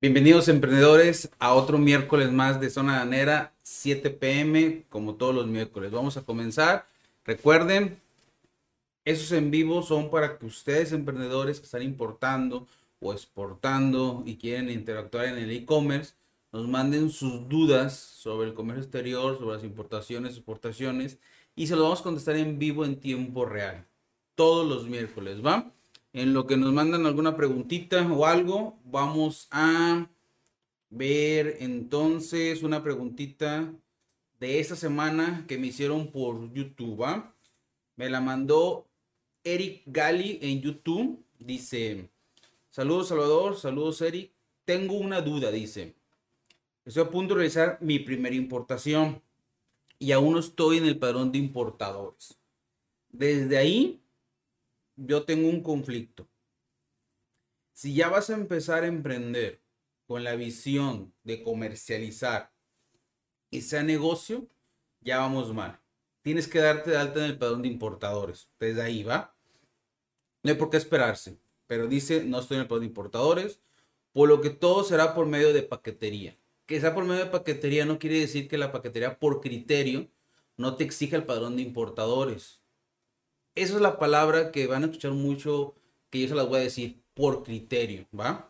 [0.00, 5.90] Bienvenidos emprendedores a otro miércoles más de Zona Danera, 7 pm, como todos los miércoles.
[5.90, 6.86] Vamos a comenzar.
[7.24, 8.00] Recuerden,
[9.04, 12.68] esos en vivo son para que ustedes emprendedores que están importando
[13.00, 16.14] o exportando y quieren interactuar en el e-commerce,
[16.52, 21.18] nos manden sus dudas sobre el comercio exterior, sobre las importaciones, exportaciones
[21.56, 23.84] y se lo vamos a contestar en vivo en tiempo real.
[24.36, 25.72] Todos los miércoles, ¿va?
[26.12, 30.08] En lo que nos mandan alguna preguntita o algo, vamos a
[30.90, 33.72] ver entonces una preguntita
[34.40, 37.04] de esta semana que me hicieron por YouTube.
[37.04, 37.34] ¿ah?
[37.96, 38.88] Me la mandó
[39.44, 41.22] Eric Gali en YouTube.
[41.38, 42.08] Dice,
[42.70, 44.32] saludos Salvador, saludos Eric.
[44.64, 45.94] Tengo una duda, dice.
[46.84, 49.20] Estoy a punto de realizar mi primera importación
[49.98, 52.38] y aún no estoy en el padrón de importadores.
[53.10, 54.00] Desde ahí
[54.98, 56.28] yo tengo un conflicto.
[57.72, 59.62] Si ya vas a empezar a emprender
[60.06, 62.52] con la visión de comercializar
[63.50, 64.48] y sea negocio,
[65.00, 65.80] ya vamos mal.
[66.22, 68.50] Tienes que darte de alta en el padrón de importadores.
[68.58, 69.36] Desde ahí va.
[70.42, 71.38] No hay por qué esperarse.
[71.66, 73.60] Pero dice, no estoy en el padrón de importadores,
[74.12, 76.36] por lo que todo será por medio de paquetería.
[76.66, 80.08] Que sea por medio de paquetería no quiere decir que la paquetería por criterio
[80.56, 82.57] no te exija el padrón de importadores.
[83.58, 85.74] Esa es la palabra que van a escuchar mucho,
[86.10, 88.48] que yo se las voy a decir, por criterio, ¿va?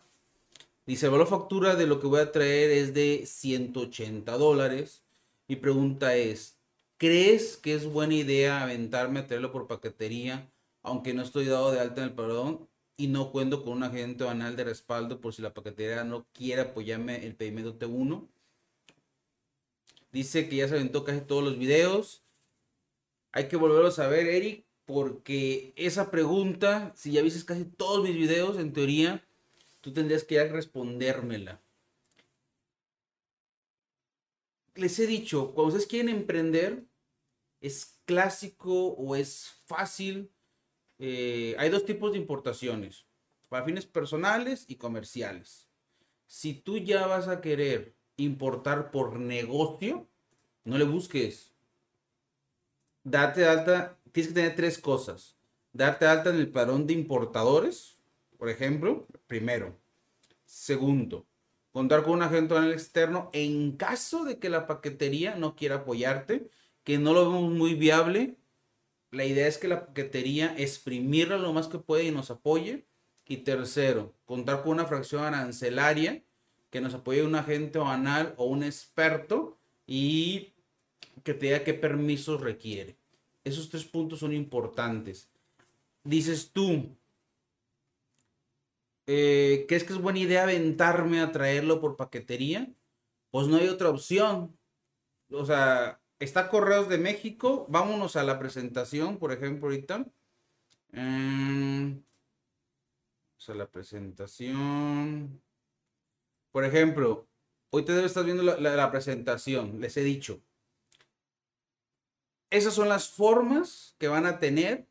[0.85, 5.01] Dice, el valor factura de lo que voy a traer es de 180 dólares.
[5.47, 6.57] Mi pregunta es,
[6.99, 10.47] ¿crees que es buena idea aventarme a traerlo por paquetería,
[10.83, 14.25] aunque no estoy dado de alta en el perdón y no cuento con un agente
[14.25, 18.27] banal de respaldo por si la paquetería no quiere apoyarme el pedimento T1?
[20.11, 22.21] Dice que ya se aventó casi todos los videos.
[23.31, 28.15] Hay que volverlos a ver, Eric porque esa pregunta, si ya viste casi todos mis
[28.15, 29.23] videos, en teoría,
[29.81, 31.61] tú tendrías que ya respondérmela.
[34.73, 36.87] Les he dicho, cuando ustedes quieren emprender,
[37.61, 40.31] es clásico o es fácil.
[40.97, 43.05] Eh, hay dos tipos de importaciones,
[43.47, 45.69] para fines personales y comerciales.
[46.25, 50.09] Si tú ya vas a querer importar por negocio,
[50.63, 51.53] no le busques.
[53.03, 55.37] Date alta tienes que tener tres cosas.
[55.71, 57.97] Darte alta en el padrón de importadores,
[58.37, 59.77] por ejemplo, primero.
[60.45, 61.27] Segundo,
[61.71, 66.49] contar con un agente el externo en caso de que la paquetería no quiera apoyarte,
[66.83, 68.37] que no lo vemos muy viable.
[69.11, 72.87] La idea es que la paquetería exprimirla lo más que puede y nos apoye.
[73.25, 76.23] Y tercero, contar con una fracción arancelaria
[76.69, 80.53] que nos apoye un agente banal o un experto y
[81.23, 82.98] que te diga qué permisos requiere.
[83.49, 85.29] Esos tres puntos son importantes.
[86.03, 86.95] Dices tú,
[89.07, 92.71] eh, ¿crees que es buena idea aventarme a traerlo por paquetería?
[93.31, 94.55] Pues no hay otra opción.
[95.31, 97.65] O sea, está Correos de México.
[97.69, 100.05] Vámonos a la presentación, por ejemplo, ahorita.
[100.93, 101.99] Eh,
[103.47, 105.41] a la presentación.
[106.51, 107.27] Por ejemplo,
[107.71, 109.81] hoy te debe estar viendo la presentación.
[109.81, 110.39] Les he dicho
[112.49, 114.87] esas son las formas que van a tener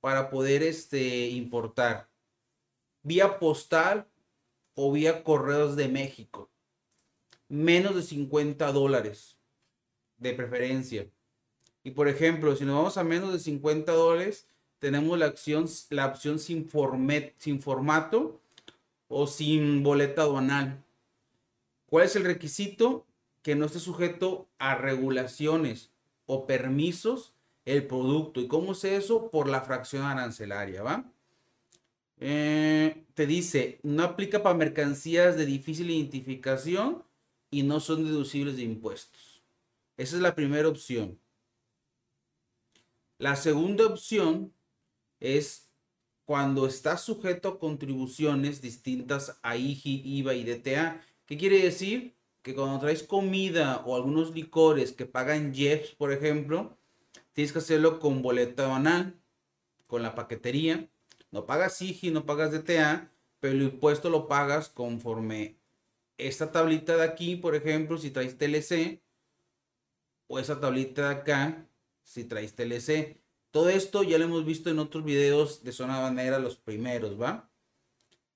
[0.00, 2.08] para poder este, importar.
[3.02, 4.08] Vía postal
[4.74, 6.50] o vía correos de México.
[7.48, 9.36] Menos de 50 dólares
[10.16, 11.08] de preferencia.
[11.84, 14.48] Y por ejemplo, si nos vamos a menos de 50 dólares,
[14.78, 16.68] tenemos la, opción, la opción sin,
[17.38, 18.40] sin formato
[19.08, 20.82] o sin boleta aduanal.
[21.86, 23.06] ¿Cuál es el requisito?
[23.42, 25.91] Que no esté sujeto a regulaciones
[26.32, 27.34] o permisos
[27.66, 28.40] el producto.
[28.40, 29.30] ¿Y cómo es eso?
[29.30, 31.12] Por la fracción arancelaria, ¿va?
[32.18, 37.04] Eh, te dice, no aplica para mercancías de difícil identificación
[37.50, 39.42] y no son deducibles de impuestos.
[39.98, 41.20] Esa es la primera opción.
[43.18, 44.54] La segunda opción
[45.20, 45.70] es
[46.24, 51.04] cuando está sujeto a contribuciones distintas a IGI, IVA y DTA.
[51.26, 52.16] ¿Qué quiere decir?
[52.42, 56.76] Que cuando traes comida o algunos licores que pagan Jeffs, por ejemplo,
[57.32, 59.20] tienes que hacerlo con boleta banal,
[59.86, 60.90] con la paquetería.
[61.30, 65.56] No pagas SIGI, no pagas DTA, pero el impuesto lo pagas conforme
[66.18, 69.02] esta tablita de aquí, por ejemplo, si traes TLC,
[70.26, 71.68] o esa tablita de acá,
[72.02, 73.20] si traes TLC.
[73.50, 77.51] Todo esto ya lo hemos visto en otros videos de zona bandera, los primeros, ¿va?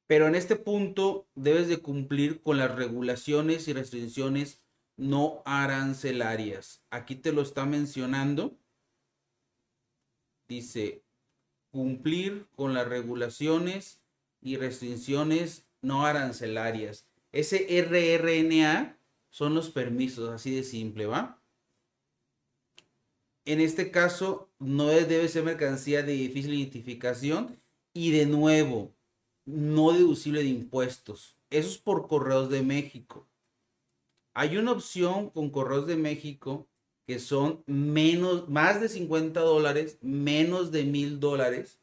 [0.07, 4.63] Pero en este punto debes de cumplir con las regulaciones y restricciones
[4.97, 6.83] no arancelarias.
[6.91, 8.57] Aquí te lo está mencionando.
[10.49, 11.03] Dice,
[11.71, 14.01] cumplir con las regulaciones
[14.41, 17.07] y restricciones no arancelarias.
[17.33, 18.99] Ese RRNA
[19.29, 21.43] son los permisos, así de simple, ¿va?
[23.45, 27.61] En este caso, no debe ser mercancía de difícil identificación
[27.93, 28.96] y de nuevo,
[29.47, 31.39] no deducible de impuestos.
[31.51, 33.27] Eso es por correos de México.
[34.35, 36.69] Hay una opción con correos de México
[37.07, 41.81] que son menos, más de 50 dólares, menos de mil dólares,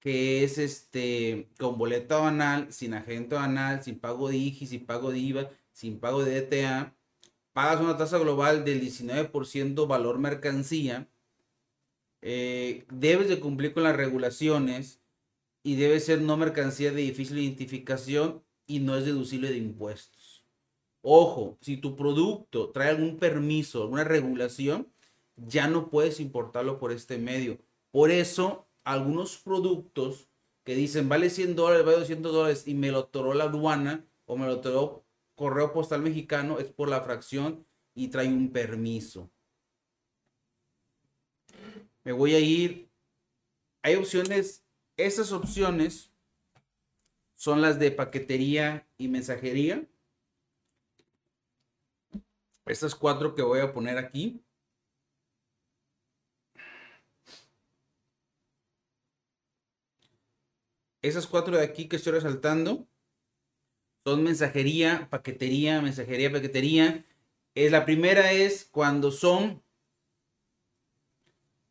[0.00, 5.12] que es este con boleta banal, sin agente banal, sin pago de IGI, sin pago
[5.12, 6.96] de IVA, sin pago de ETA,
[7.52, 11.08] pagas una tasa global del 19% valor mercancía,
[12.20, 15.03] eh, debes de cumplir con las regulaciones
[15.64, 20.44] y debe ser no mercancía de difícil identificación y no es deducible de impuestos.
[21.00, 24.92] Ojo, si tu producto trae algún permiso, alguna regulación,
[25.36, 27.58] ya no puedes importarlo por este medio.
[27.90, 30.28] Por eso, algunos productos
[30.64, 34.36] que dicen vale 100 dólares, vale 200 dólares y me lo otorgó la aduana o
[34.36, 39.30] me lo otorgó correo postal mexicano, es por la fracción y trae un permiso.
[42.04, 42.90] Me voy a ir.
[43.82, 44.63] Hay opciones
[44.96, 46.12] esas opciones
[47.34, 49.86] son las de paquetería y mensajería.
[52.66, 54.42] Estas cuatro que voy a poner aquí.
[61.02, 62.88] Esas cuatro de aquí que estoy resaltando
[64.04, 67.04] son mensajería, paquetería, mensajería, paquetería.
[67.54, 69.62] Es, la primera es cuando son.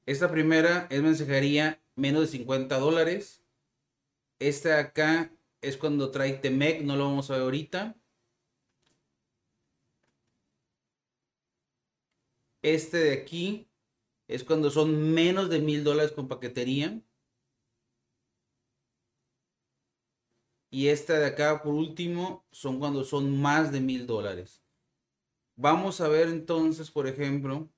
[0.06, 3.44] Esta primera es mensajería menos de 50 dólares.
[4.40, 5.32] Este de acá
[5.62, 7.96] es cuando trae Temec, no lo vamos a ver ahorita.
[12.62, 13.70] Este de aquí
[14.28, 17.02] es cuando son menos de mil dólares con paquetería.
[20.70, 24.64] Y este de acá, por último, son cuando son más de mil dólares.
[25.56, 27.70] Vamos a ver entonces, por ejemplo,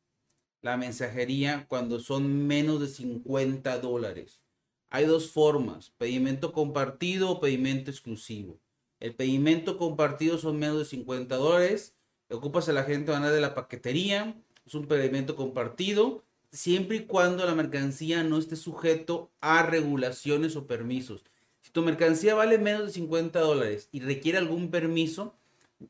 [0.66, 4.42] la mensajería cuando son menos de 50 dólares.
[4.90, 8.58] Hay dos formas, pedimento compartido o pedimento exclusivo.
[9.00, 11.94] El pedimento compartido son menos de 50 dólares.
[12.32, 14.42] Ocupas el agente banal de la paquetería.
[14.66, 20.66] Es un pedimento compartido siempre y cuando la mercancía no esté sujeto a regulaciones o
[20.66, 21.26] permisos.
[21.62, 25.36] Si tu mercancía vale menos de 50 dólares y requiere algún permiso,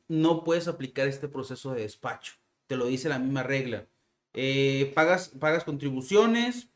[0.06, 2.34] no puedes aplicar este proceso de despacho.
[2.66, 3.86] Te lo dice la misma regla.
[4.38, 6.68] Eh, pagas, pagas contribuciones,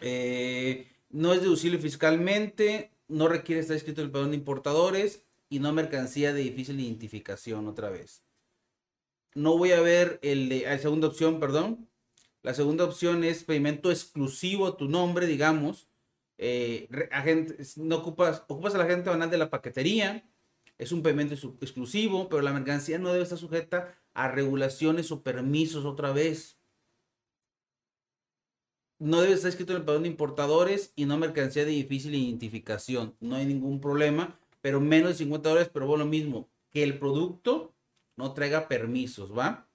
[0.00, 5.72] eh, no es deducible fiscalmente, no requiere estar escrito el padrón de importadores y no
[5.72, 8.24] mercancía de difícil identificación otra vez.
[9.34, 11.88] No voy a ver el de, la segunda opción, perdón.
[12.42, 15.88] La segunda opción es pedimento exclusivo a tu nombre, digamos.
[16.38, 16.88] Eh,
[17.76, 20.28] no ocupas, ocupas al agente banal de la paquetería.
[20.76, 25.84] Es un pedimento exclusivo, pero la mercancía no debe estar sujeta a regulaciones o permisos
[25.84, 26.58] otra vez
[28.98, 33.14] no debe estar escrito en el padrón de importadores y no mercancía de difícil identificación.
[33.20, 36.98] No hay ningún problema, pero menos de 50 dólares, pero bueno, lo mismo, que el
[36.98, 37.74] producto
[38.16, 39.68] no traiga permisos, ¿va?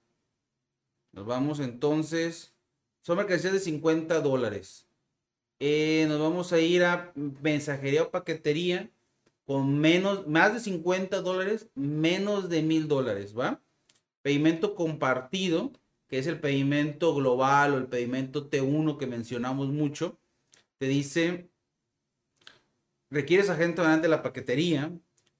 [1.12, 2.54] Nos vamos entonces,
[3.02, 4.86] son mercancías de 50 dólares.
[5.58, 8.90] Eh, nos vamos a ir a mensajería o paquetería
[9.44, 13.60] con menos, más de 50 dólares, menos de mil dólares, ¿va?
[14.22, 15.72] Pedimento compartido
[16.10, 20.18] que es el pedimento global o el pedimento T1 que mencionamos mucho,
[20.78, 21.48] te dice,
[23.10, 24.92] requieres agente de la paquetería,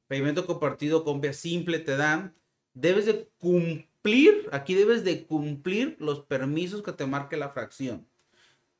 [0.07, 2.37] pedimento compartido, compra simple te dan,
[2.73, 8.07] debes de cumplir, aquí debes de cumplir los permisos que te marque la fracción.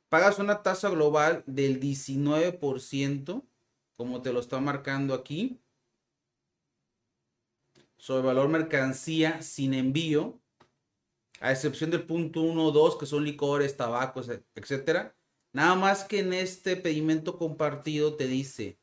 [0.07, 3.43] Pagas una tasa global del 19%,
[3.97, 5.59] como te lo está marcando aquí,
[7.97, 10.40] sobre valor mercancía sin envío,
[11.41, 15.15] a excepción del punto 1 o 2, que son licores, tabacos, etcétera.
[15.51, 18.77] Nada más que en este pedimento compartido te dice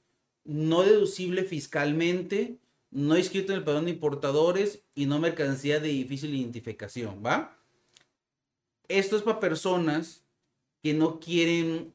[0.45, 2.59] no deducible fiscalmente,
[2.91, 7.59] no inscrito en el padrón de importadores y no mercancía de difícil identificación, ¿va?
[8.89, 10.25] Esto es para personas
[10.83, 11.95] que no quieren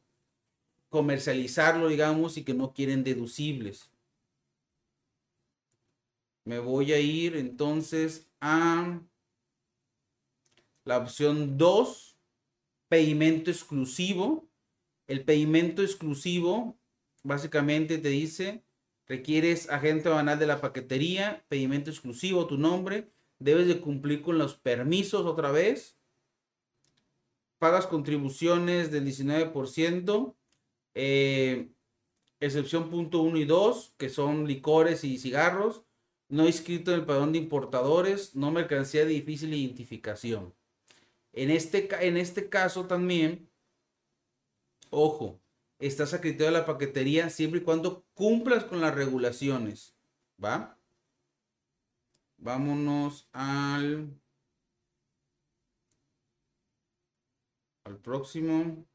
[0.89, 3.89] comercializarlo, digamos, y que no quieren deducibles.
[6.45, 9.01] Me voy a ir entonces a
[10.85, 12.17] la opción 2,
[12.87, 14.49] pedimento exclusivo.
[15.07, 16.77] El pedimento exclusivo
[17.23, 18.63] básicamente te dice,
[19.07, 24.55] requieres agente banal de la paquetería, pedimento exclusivo, tu nombre, debes de cumplir con los
[24.55, 25.97] permisos otra vez,
[27.59, 30.35] pagas contribuciones del 19%,
[30.95, 31.69] eh,
[32.39, 35.83] excepción punto 1 y 2, que son licores y cigarros,
[36.27, 40.53] no inscrito en el padrón de importadores, no mercancía de difícil identificación.
[41.33, 43.49] En este, en este caso también,
[44.91, 45.41] ojo,
[45.79, 46.21] estás a
[46.51, 49.95] la paquetería siempre y cuando cumplas con las regulaciones.
[50.43, 50.77] ¿Va?
[52.37, 54.19] Vámonos al...
[57.85, 58.85] Al próximo.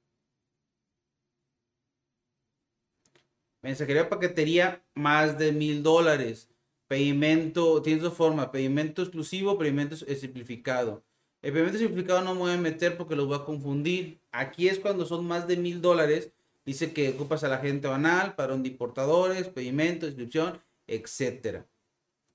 [3.63, 6.49] Mensajería paquetería, más de mil dólares.
[6.87, 11.05] Pedimento, tiene dos formas, pedimento exclusivo, pedimento simplificado.
[11.41, 14.21] El pedimento simplificado no me voy a meter porque los voy a confundir.
[14.33, 16.33] Aquí es cuando son más de mil dólares.
[16.65, 21.67] Dice que ocupas a la gente banal, padrón de importadores, pedimento, inscripción, etcétera.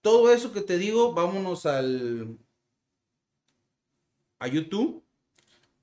[0.02, 2.38] Todo eso que te digo, vámonos al
[4.40, 5.04] a YouTube.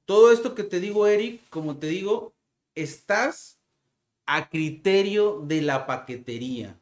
[0.05, 2.35] Todo esto que te digo, Eric, como te digo,
[2.75, 3.61] estás
[4.27, 6.79] a criterio de la paquetería.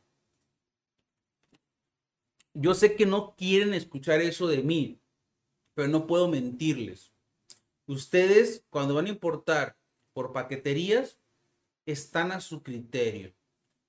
[2.54, 4.99] Yo sé que no quieren escuchar eso de mí,
[5.79, 7.13] pero no puedo mentirles.
[7.87, 9.77] Ustedes, cuando van a importar
[10.13, 11.21] por paqueterías,
[11.87, 13.33] están a su criterio.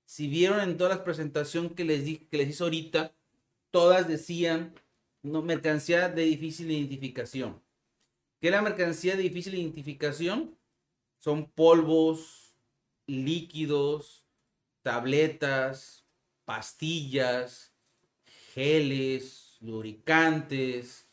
[0.04, 3.12] Si vieron en todas las presentaciones que les dije, que les hice ahorita,
[3.72, 4.72] todas decían
[5.24, 7.60] mercancía de difícil identificación.
[8.40, 10.56] ¿Qué es la mercancía de difícil identificación?
[11.18, 12.54] Son polvos,
[13.08, 14.24] líquidos,
[14.82, 16.06] tabletas,
[16.44, 17.74] pastillas,
[18.54, 21.09] geles, lubricantes,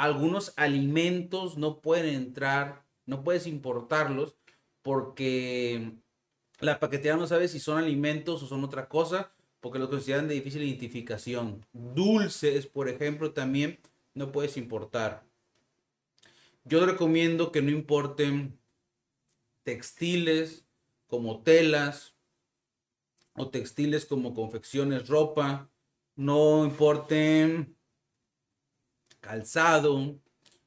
[0.00, 4.34] algunos alimentos no pueden entrar, no puedes importarlos
[4.80, 5.92] porque
[6.58, 10.36] la paquetería no sabe si son alimentos o son otra cosa, porque los consideran de
[10.36, 11.66] difícil identificación.
[11.74, 13.78] Dulces, por ejemplo, también
[14.14, 15.22] no puedes importar.
[16.64, 18.58] Yo recomiendo que no importen
[19.64, 20.64] textiles,
[21.08, 22.14] como telas
[23.34, 25.70] o textiles como confecciones, ropa,
[26.16, 27.76] no importen
[29.20, 30.18] calzado,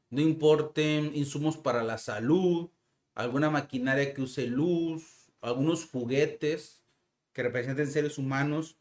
[0.10, 2.69] no importen insumos para la salud,
[3.15, 6.83] alguna maquinaria que use luz, algunos juguetes
[7.33, 8.77] que representen seres humanos,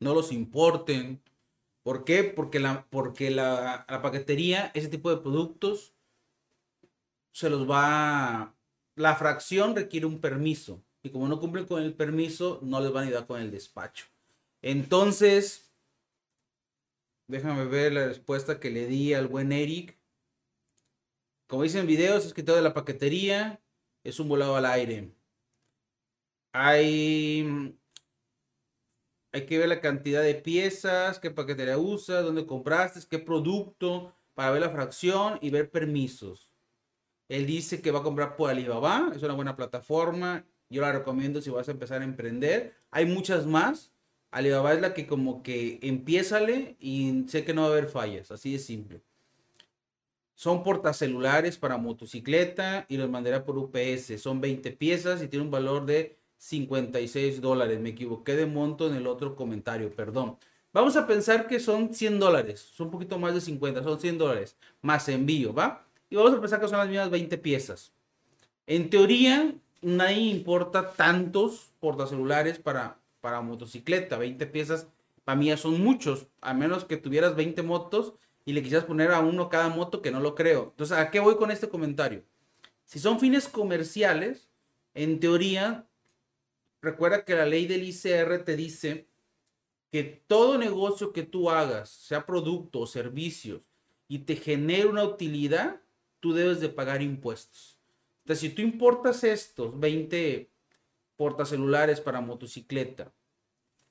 [0.00, 1.22] no los importen.
[1.82, 2.24] ¿Por qué?
[2.24, 5.94] Porque la, porque la, la paquetería, ese tipo de productos,
[7.32, 8.54] se los va
[8.96, 13.04] la fracción requiere un permiso y como no cumplen con el permiso, no les van
[13.04, 14.06] a ayudar con el despacho.
[14.62, 15.63] Entonces,
[17.26, 19.98] déjame ver la respuesta que le di al buen Eric.
[21.46, 23.62] Como dicen videos, es que todo de la paquetería
[24.02, 25.14] es un volado al aire.
[26.52, 27.76] Hay,
[29.32, 34.50] hay que ver la cantidad de piezas, qué paquetería usas, dónde compraste, qué producto, para
[34.50, 36.50] ver la fracción y ver permisos.
[37.28, 40.44] Él dice que va a comprar por Alibaba, es una buena plataforma.
[40.68, 42.74] Yo la recomiendo si vas a empezar a emprender.
[42.90, 43.93] Hay muchas más.
[44.34, 48.32] Alibaba es la que como que empiézale y sé que no va a haber fallas,
[48.32, 49.00] así de simple.
[50.34, 54.20] Son portacelulares para motocicleta y los mandaré por UPS.
[54.20, 57.78] Son 20 piezas y tiene un valor de 56 dólares.
[57.78, 60.36] Me equivoqué de monto en el otro comentario, perdón.
[60.72, 62.60] Vamos a pensar que son 100 dólares.
[62.60, 64.56] Son un poquito más de 50, son 100 dólares.
[64.82, 65.86] Más envío, ¿va?
[66.10, 67.92] Y vamos a pensar que son las mismas 20 piezas.
[68.66, 74.18] En teoría, nadie importa tantos portacelulares para, para motocicleta.
[74.18, 74.86] 20 piezas
[75.24, 76.26] para mí son muchos.
[76.42, 78.12] A menos que tuvieras 20 motos
[78.44, 80.68] y le quisieras poner a uno cada moto, que no lo creo.
[80.72, 82.22] Entonces, ¿a qué voy con este comentario?
[82.84, 84.50] Si son fines comerciales,
[84.92, 85.86] en teoría,
[86.82, 89.08] recuerda que la ley del ICR te dice
[89.90, 93.62] que todo negocio que tú hagas, sea producto o servicios,
[94.06, 95.80] y te genere una utilidad,
[96.20, 97.78] tú debes de pagar impuestos.
[98.24, 100.50] Entonces, si tú importas estos 20
[101.16, 103.12] portacelulares para motocicleta.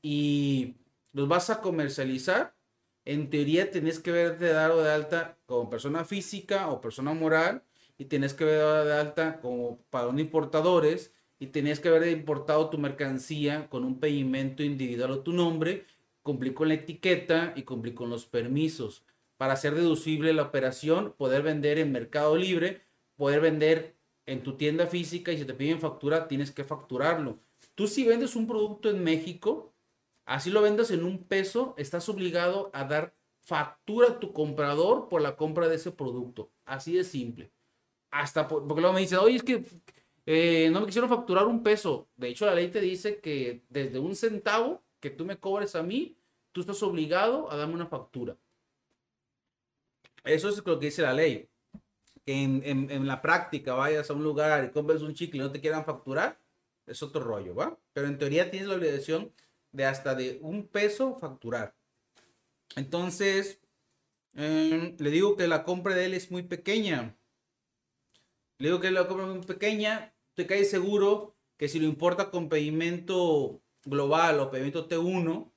[0.02, 0.76] Y
[1.12, 2.56] los vas a comercializar,
[3.06, 7.64] en teoría tienes que verte dado de alta como persona física o persona moral
[7.98, 12.70] y tienes que ver de alta como padrón de importadores y tienes que haber importado
[12.70, 15.86] tu mercancía con un pedimento individual o tu nombre,
[16.22, 19.04] cumplir con la etiqueta y cumplir con los permisos.
[19.38, 22.82] Para hacer deducible la operación, poder vender en Mercado Libre,
[23.18, 27.40] poder vender en tu tienda física y si te piden factura, tienes que facturarlo.
[27.76, 29.74] Tú si vendes un producto en México,
[30.26, 35.22] así lo vendas en un peso, estás obligado a dar factura a tu comprador por
[35.22, 36.52] la compra de ese producto.
[36.66, 37.52] Así de simple.
[38.12, 39.66] Hasta porque luego me dicen, oye, es que
[40.26, 42.08] eh, no me quisieron facturar un peso.
[42.16, 45.84] De hecho, la ley te dice que desde un centavo que tú me cobres a
[45.84, 46.16] mí,
[46.52, 48.38] tú estás obligado a darme una factura.
[50.24, 51.50] Eso es lo que dice la ley.
[52.26, 55.60] En, en, la práctica vayas a un lugar y compres un chicle y no te
[55.60, 56.40] quieran facturar,
[56.88, 57.78] es otro rollo, ¿va?
[57.92, 59.34] Pero en teoría tienes la obligación
[59.74, 61.76] de hasta de un peso facturar.
[62.76, 63.60] Entonces,
[64.36, 67.18] em, le digo que la compra de él es muy pequeña.
[68.58, 70.14] Le digo que la compra es muy pequeña.
[70.34, 75.52] Te cae seguro que si lo importa con pedimento global o pedimento T1,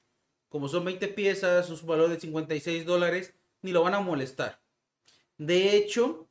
[0.48, 4.60] como son 20 piezas, su valor de 56 dólares, ni lo van a molestar.
[5.38, 6.25] De hecho,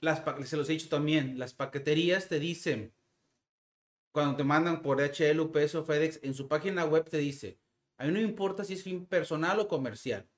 [0.00, 2.92] las, se los he dicho también, las paqueterías te dicen,
[4.12, 7.58] cuando te mandan por HL, UPS o FedEx, en su página web te dice,
[7.96, 10.28] a mí no importa si es fin personal o comercial.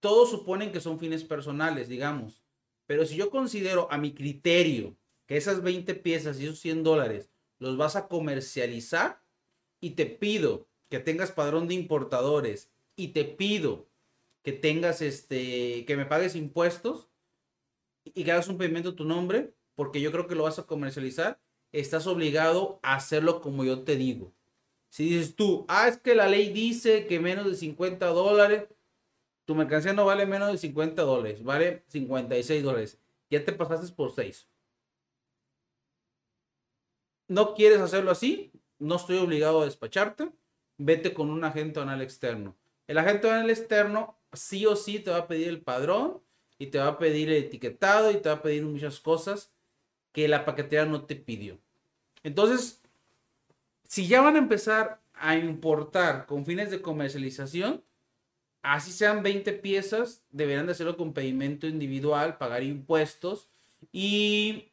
[0.00, 2.42] Todos suponen que son fines personales, digamos.
[2.86, 7.30] Pero si yo considero a mi criterio que esas 20 piezas y esos 100 dólares
[7.58, 9.22] los vas a comercializar
[9.80, 13.88] y te pido que tengas padrón de importadores y te pido
[14.42, 17.08] que tengas este, que me pagues impuestos
[18.14, 21.40] y que hagas un pedimento tu nombre, porque yo creo que lo vas a comercializar,
[21.72, 24.32] estás obligado a hacerlo como yo te digo.
[24.88, 28.68] Si dices tú, ah, es que la ley dice que menos de 50 dólares,
[29.44, 32.98] tu mercancía no vale menos de 50 dólares, vale 56 dólares.
[33.30, 34.48] Ya te pasaste por 6.
[37.28, 40.30] No quieres hacerlo así, no estoy obligado a despacharte,
[40.78, 42.56] vete con un agente anal externo.
[42.86, 46.22] El agente anal externo sí o sí te va a pedir el padrón
[46.58, 49.50] y te va a pedir el etiquetado y te va a pedir muchas cosas
[50.12, 51.58] que la paquetera no te pidió.
[52.22, 52.80] Entonces,
[53.86, 57.82] si ya van a empezar a importar con fines de comercialización,
[58.62, 63.48] así sean 20 piezas, deberán de hacerlo con pedimento individual, pagar impuestos
[63.92, 64.72] y,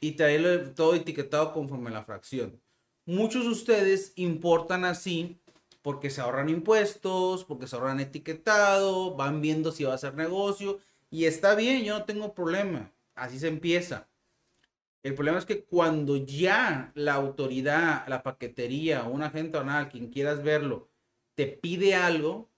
[0.00, 2.60] y traerlo todo etiquetado conforme a la fracción.
[3.04, 5.38] Muchos de ustedes importan así
[5.86, 10.80] porque se ahorran impuestos, porque se ahorran etiquetado, van viendo si va a ser negocio
[11.10, 14.08] y está bien, yo no tengo problema, así se empieza.
[15.04, 20.42] El problema es que cuando ya la autoridad, la paquetería un agente aduanal, quien quieras
[20.42, 20.88] verlo,
[21.36, 22.50] te pide algo,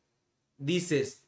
[0.56, 1.26] dices,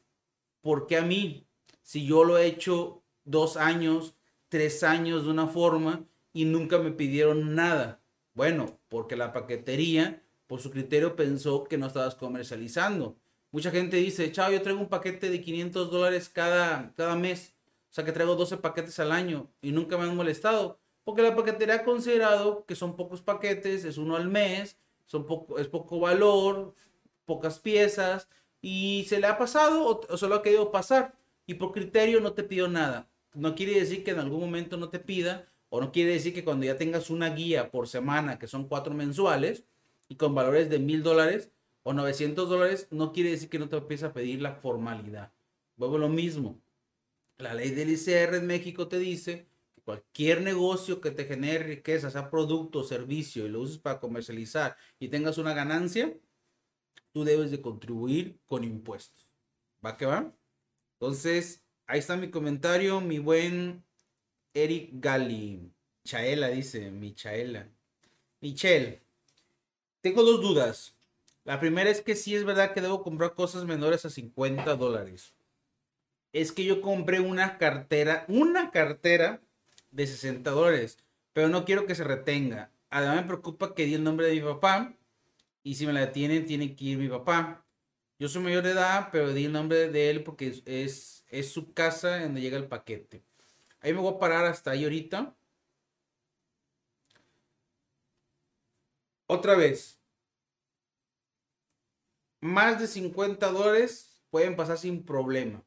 [0.61, 1.45] ¿por qué a mí?
[1.83, 4.15] Si yo lo he hecho dos años,
[4.49, 8.01] tres años de una forma y nunca me pidieron nada.
[8.33, 13.15] Bueno, porque la paquetería, por su criterio, pensó que no estabas comercializando.
[13.51, 17.55] Mucha gente dice, chao, yo traigo un paquete de 500 dólares cada, cada mes.
[17.89, 20.77] O sea que traigo 12 paquetes al año y nunca me han molestado.
[21.05, 25.57] Porque la paquetería ha considerado que son pocos paquetes, es uno al mes, son poco,
[25.57, 26.75] es poco valor,
[27.23, 28.27] pocas piezas,
[28.61, 31.15] y se le ha pasado o, o se lo ha querido pasar.
[31.47, 33.07] Y por criterio no te pidió nada.
[33.33, 36.43] No quiere decir que en algún momento no te pida, o no quiere decir que
[36.43, 39.63] cuando ya tengas una guía por semana, que son cuatro mensuales,
[40.11, 41.51] y con valores de mil dólares
[41.83, 45.31] o 900 dólares, no quiere decir que no te empiece a pedir la formalidad.
[45.77, 46.59] Vuelvo lo mismo.
[47.37, 49.47] La ley del ICR en México te dice
[49.85, 54.75] cualquier negocio que te genere riqueza, sea producto o servicio, y lo uses para comercializar
[54.99, 56.13] y tengas una ganancia,
[57.13, 59.29] tú debes de contribuir con impuestos.
[59.83, 60.35] ¿Va que va?
[60.99, 63.81] Entonces, ahí está mi comentario, mi buen
[64.53, 65.71] Eric Gali.
[66.03, 67.69] Michaela dice, Michaela.
[68.41, 69.01] Michelle,
[70.01, 70.95] tengo dos dudas.
[71.43, 75.33] La primera es que sí es verdad que debo comprar cosas menores a 50 dólares.
[76.33, 79.41] Es que yo compré una cartera, una cartera
[79.89, 80.97] de 60 dólares,
[81.33, 82.71] pero no quiero que se retenga.
[82.89, 84.93] Además me preocupa que di el nombre de mi papá
[85.63, 87.65] y si me la detienen tiene que ir mi papá.
[88.19, 91.73] Yo soy mayor de edad, pero di el nombre de él porque es, es, su
[91.73, 93.23] casa donde llega el paquete.
[93.81, 95.35] Ahí me voy a parar hasta ahí ahorita.
[99.33, 99.97] Otra vez.
[102.41, 105.63] Más de 50 dólares pueden pasar sin problema.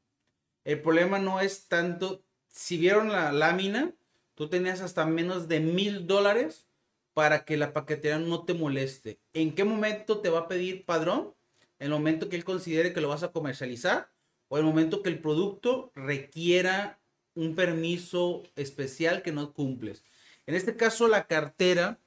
[0.64, 3.94] El problema no es tanto, si vieron la lámina,
[4.34, 6.68] tú tenías hasta menos de mil dólares
[7.14, 9.18] para que la paquetería no te moleste.
[9.32, 11.34] ¿En qué momento te va a pedir padrón?
[11.78, 14.10] El momento que él considere que lo vas a comercializar
[14.48, 17.00] o el momento que el producto requiera
[17.34, 20.04] un permiso especial que no cumples.
[20.44, 21.98] En este caso, la cartera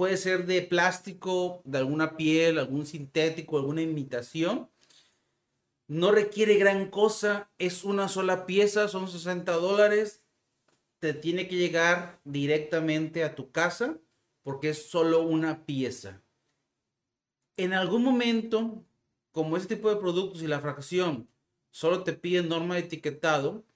[0.00, 4.70] puede ser de plástico, de alguna piel, algún sintético, alguna imitación.
[5.88, 10.22] No requiere gran cosa, es una sola pieza, son 60 dólares
[11.00, 13.98] te tiene que llegar directamente a tu casa
[14.42, 16.22] porque es solo una pieza.
[17.58, 18.82] En algún momento,
[19.32, 21.28] como este tipo de productos y la fracción
[21.70, 23.66] solo te piden norma de etiquetado,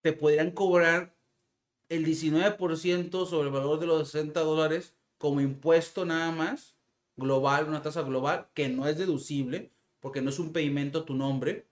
[0.00, 1.14] te podrían cobrar
[1.90, 6.78] el 19% sobre el valor de los 60 dólares como impuesto nada más,
[7.14, 11.66] global, una tasa global, que no es deducible, porque no es un pedimento tu nombre.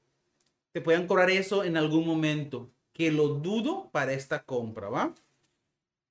[0.73, 5.15] Te pueden cobrar eso en algún momento que lo dudo para esta compra, ¿va?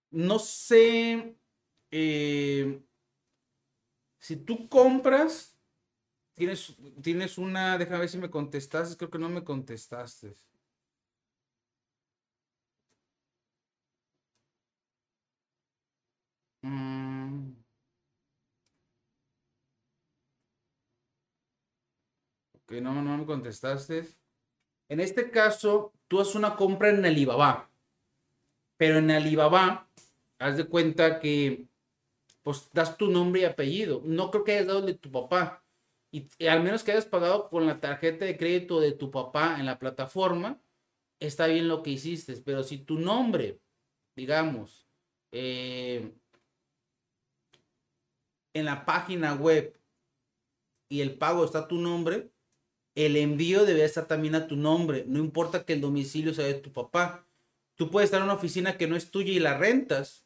[0.09, 1.35] No sé
[1.91, 2.81] eh,
[4.17, 5.55] si tú compras
[6.33, 10.35] tienes, tienes una, déjame ver si me contestaste, creo que no me contestaste.
[16.63, 17.53] Mm.
[22.53, 24.07] Ok, no, no me contestaste.
[24.89, 27.69] En este caso, tú haces una compra en Alibaba.
[28.77, 29.87] Pero en Alibaba,
[30.39, 31.67] haz de cuenta que
[32.43, 34.01] pues das tu nombre y apellido.
[34.05, 35.65] No creo que hayas dado el de tu papá.
[36.11, 39.65] Y, al menos que hayas pagado con la tarjeta de crédito de tu papá en
[39.65, 40.57] la plataforma,
[41.19, 42.37] está bien lo que hiciste.
[42.45, 43.59] Pero si tu nombre,
[44.15, 44.87] digamos,
[45.33, 46.13] eh,
[48.57, 49.77] en la página web
[50.89, 52.31] y el pago está tu nombre,
[52.95, 55.05] el envío debe estar también a tu nombre.
[55.07, 57.25] No importa que el domicilio sea de tu papá.
[57.75, 60.25] Tú puedes estar en una oficina que no es tuya y la rentas.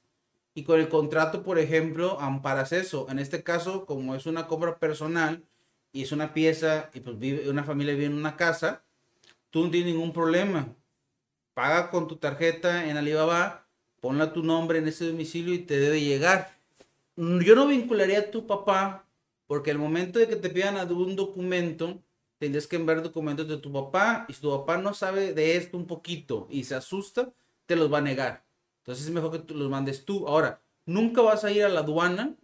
[0.54, 3.08] Y con el contrato, por ejemplo, amparas eso.
[3.10, 5.44] En este caso, como es una compra personal
[5.92, 8.86] y es una pieza y pues vive, una familia vive en una casa,
[9.50, 10.74] tú no tienes ningún problema.
[11.54, 13.68] Paga con tu tarjeta en Alibaba,
[14.00, 16.61] ponla tu nombre en ese domicilio y te debe llegar.
[17.16, 19.06] Yo no vincularía a tu papá
[19.48, 22.02] porque el momento de que te pidan un documento,
[22.38, 25.78] tendrías que enviar documentos de tu papá y si tu papá no sabe de esto
[25.78, 27.34] un poquito y se asusta,
[27.66, 28.46] te los va a negar.
[28.80, 30.28] Entonces es mejor que tú los mandes tú.
[30.28, 32.36] Ahora, nunca vas a ir a la aduana.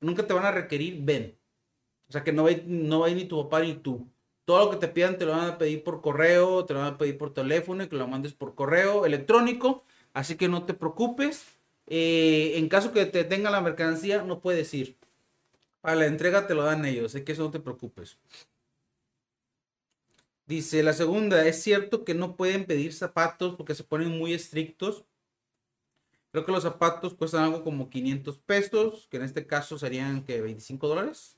[0.00, 1.36] Nunca te van a requerir ven.
[2.08, 4.08] O sea que no va, no va a ir ni tu papá ni tú.
[4.44, 6.94] Todo lo que te pidan te lo van a pedir por correo, te lo van
[6.94, 9.84] a pedir por teléfono y que lo mandes por correo electrónico.
[10.14, 11.55] Así que no te preocupes.
[11.86, 14.96] Eh, en caso que te tenga la mercancía, no puedes ir.
[15.82, 18.18] A la entrega te lo dan ellos, así que eso no te preocupes.
[20.46, 25.04] Dice la segunda, es cierto que no pueden pedir zapatos porque se ponen muy estrictos.
[26.30, 30.40] Creo que los zapatos cuestan algo como 500 pesos, que en este caso serían que
[30.40, 31.36] 25 dólares.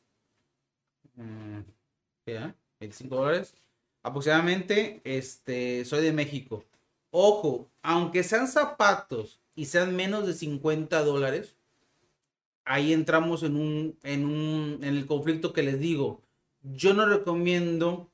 [1.17, 3.55] 25 mm, dólares.
[4.03, 6.65] Aproximadamente, este, soy de México.
[7.11, 11.57] Ojo, aunque sean zapatos y sean menos de 50 dólares,
[12.65, 16.23] ahí entramos en un, en un, en el conflicto que les digo.
[16.63, 18.09] Yo no recomiendo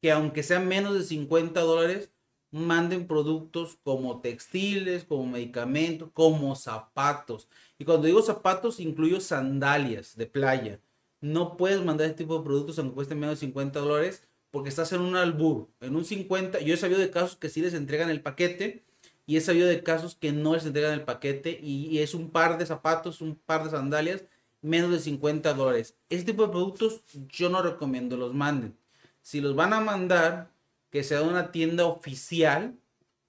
[0.00, 2.10] que aunque sean menos de 50 dólares,
[2.50, 7.48] manden productos como textiles, como medicamentos, como zapatos.
[7.78, 10.80] Y cuando digo zapatos, incluyo sandalias de playa.
[11.20, 14.90] No puedes mandar este tipo de productos aunque cuesten menos de 50 dólares porque estás
[14.94, 15.68] en un albur.
[15.82, 18.87] En un 50, yo he sabido de casos que sí les entregan el paquete
[19.28, 22.56] y he sabido de casos que no les entregan el paquete y, es un par
[22.56, 24.24] de zapatos, un par de sandalias,
[24.62, 25.98] menos de 50 dólares.
[26.08, 28.74] Este tipo de productos yo no recomiendo los manden.
[29.20, 30.50] Si los van a mandar,
[30.88, 32.78] que sea de una tienda oficial,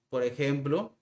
[0.08, 0.96] por ejemplo,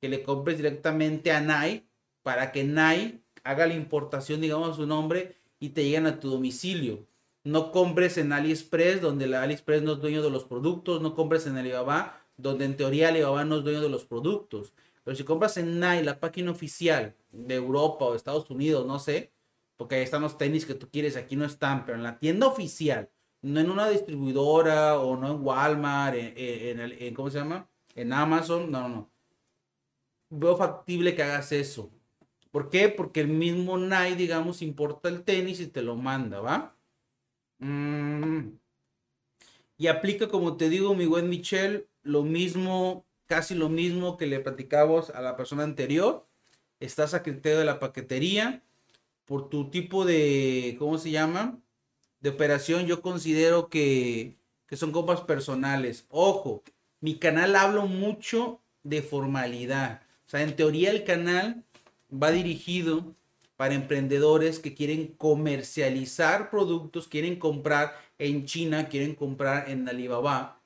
[0.00, 1.88] que le compres directamente a Nike
[2.22, 6.30] para que Nike haga la importación, digamos, a su nombre y te lleguen a tu
[6.30, 7.08] domicilio.
[7.42, 11.44] No compres en AliExpress, donde la AliExpress no es dueño de los productos, no compres
[11.48, 14.72] en Alibaba, donde en teoría Alibaba no es dueño de los productos.
[15.04, 18.98] Pero si compras en Nike, la página oficial de Europa o de Estados Unidos, no
[18.98, 19.32] sé,
[19.76, 22.46] porque ahí están los tenis que tú quieres, aquí no están, pero en la tienda
[22.46, 23.10] oficial,
[23.42, 27.68] no en una distribuidora o no en Walmart, en, en, ¿cómo se llama?
[27.94, 29.10] En Amazon, no, no, no.
[30.30, 31.90] Veo factible que hagas eso.
[32.50, 32.88] ¿Por qué?
[32.88, 36.76] Porque el mismo Nike, digamos, importa el tenis y te lo manda, ¿va?
[37.58, 38.58] Mm.
[39.76, 44.40] Y aplica, como te digo, mi buen Michelle, lo mismo, casi lo mismo que le
[44.40, 46.26] platicamos a la persona anterior.
[46.78, 48.62] Estás a criterio de la paquetería.
[49.24, 51.58] Por tu tipo de, ¿cómo se llama?
[52.20, 54.36] De operación, yo considero que,
[54.66, 56.06] que son copas personales.
[56.10, 56.62] Ojo,
[57.00, 60.02] mi canal hablo mucho de formalidad.
[60.26, 61.64] O sea, en teoría el canal
[62.10, 63.14] va dirigido
[63.56, 70.60] para emprendedores que quieren comercializar productos, quieren comprar en China, quieren comprar en Alibaba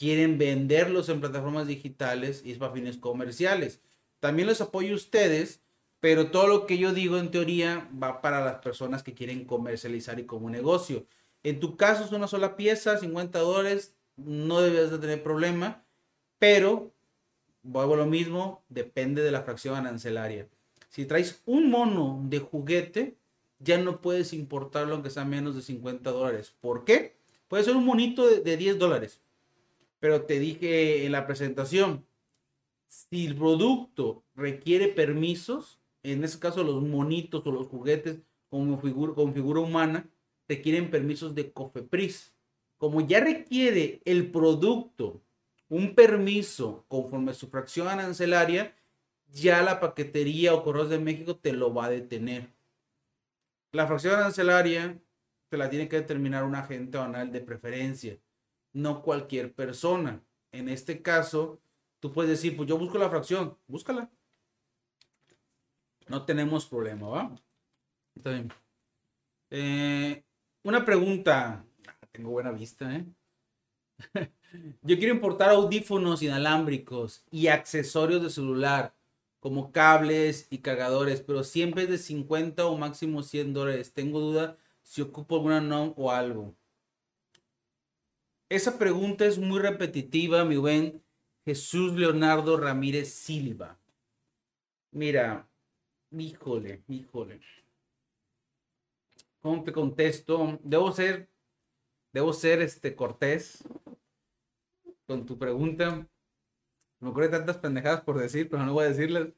[0.00, 3.82] quieren venderlos en plataformas digitales y es para fines comerciales.
[4.18, 5.60] También los apoyo a ustedes,
[6.00, 10.18] pero todo lo que yo digo en teoría va para las personas que quieren comercializar
[10.18, 11.04] y como negocio.
[11.42, 15.84] En tu caso es una sola pieza, 50 dólares, no debes de tener problema,
[16.38, 16.90] pero
[17.62, 20.48] vuelvo a lo mismo, depende de la fracción arancelaria.
[20.88, 23.18] Si traes un mono de juguete,
[23.58, 26.54] ya no puedes importarlo aunque sea menos de 50 dólares.
[26.58, 27.16] ¿Por qué?
[27.48, 29.20] Puede ser un monito de, de 10 dólares
[30.00, 32.06] pero te dije en la presentación,
[32.88, 39.14] si el producto requiere permisos, en este caso los monitos o los juguetes con figura,
[39.14, 40.10] con figura humana,
[40.48, 42.34] requieren permisos de COFEPRIS.
[42.76, 45.22] Como ya requiere el producto
[45.68, 48.74] un permiso conforme a su fracción arancelaria,
[49.28, 52.48] ya la paquetería o correos de México te lo va a detener.
[53.70, 55.00] La fracción arancelaria
[55.48, 58.18] te la tiene que determinar un agente aduanal de preferencia,
[58.72, 60.22] no cualquier persona.
[60.52, 61.60] En este caso,
[62.00, 64.10] tú puedes decir, pues yo busco la fracción, búscala.
[66.08, 67.36] No tenemos problema, ¿va?
[68.16, 68.52] Está bien.
[69.50, 70.24] Eh,
[70.64, 71.64] una pregunta.
[71.86, 73.06] Ah, tengo buena vista, ¿eh?
[74.82, 78.94] Yo quiero importar audífonos inalámbricos y accesorios de celular,
[79.38, 83.92] como cables y cargadores, pero siempre es de 50 o máximo 100 dólares.
[83.92, 86.56] Tengo duda si ocupo alguna NOM o algo.
[88.50, 91.04] Esa pregunta es muy repetitiva, mi buen
[91.44, 93.78] Jesús Leonardo Ramírez Silva.
[94.90, 95.48] Mira,
[96.10, 97.40] híjole, híjole.
[99.38, 100.58] ¿Cómo te contesto?
[100.64, 101.30] Debo ser,
[102.12, 103.62] debo ser este cortés
[105.06, 106.08] con tu pregunta.
[106.98, 109.32] Me ocurre tantas pendejadas por decir, pero no voy a decirles.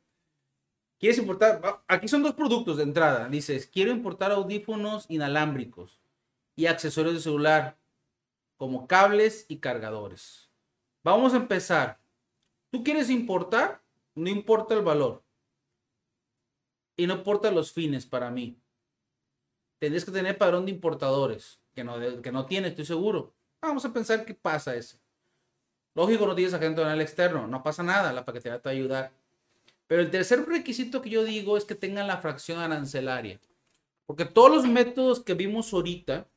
[0.99, 1.83] ¿Quieres importar?
[1.87, 3.29] Aquí son dos productos de entrada.
[3.29, 6.01] Dices, quiero importar audífonos inalámbricos
[6.57, 7.82] y accesorios de celular,
[8.63, 10.49] como cables y cargadores.
[11.03, 11.99] Vamos a empezar.
[12.71, 13.83] ¿Tú quieres importar?
[14.15, 15.25] No importa el valor.
[16.97, 18.57] Y no importa los fines para mí.
[19.81, 23.35] Tendrías que tener padrón de importadores, que no, que no tienes, estoy seguro.
[23.61, 24.97] Vamos a pensar qué pasa eso.
[25.97, 29.13] Lógico, no tienes agente el externo, no pasa nada, la paquetería te va a ayudar.
[29.89, 33.41] Pero el tercer requisito que yo digo es que tengan la fracción arancelaria.
[34.07, 36.29] Porque todos los métodos que vimos ahorita,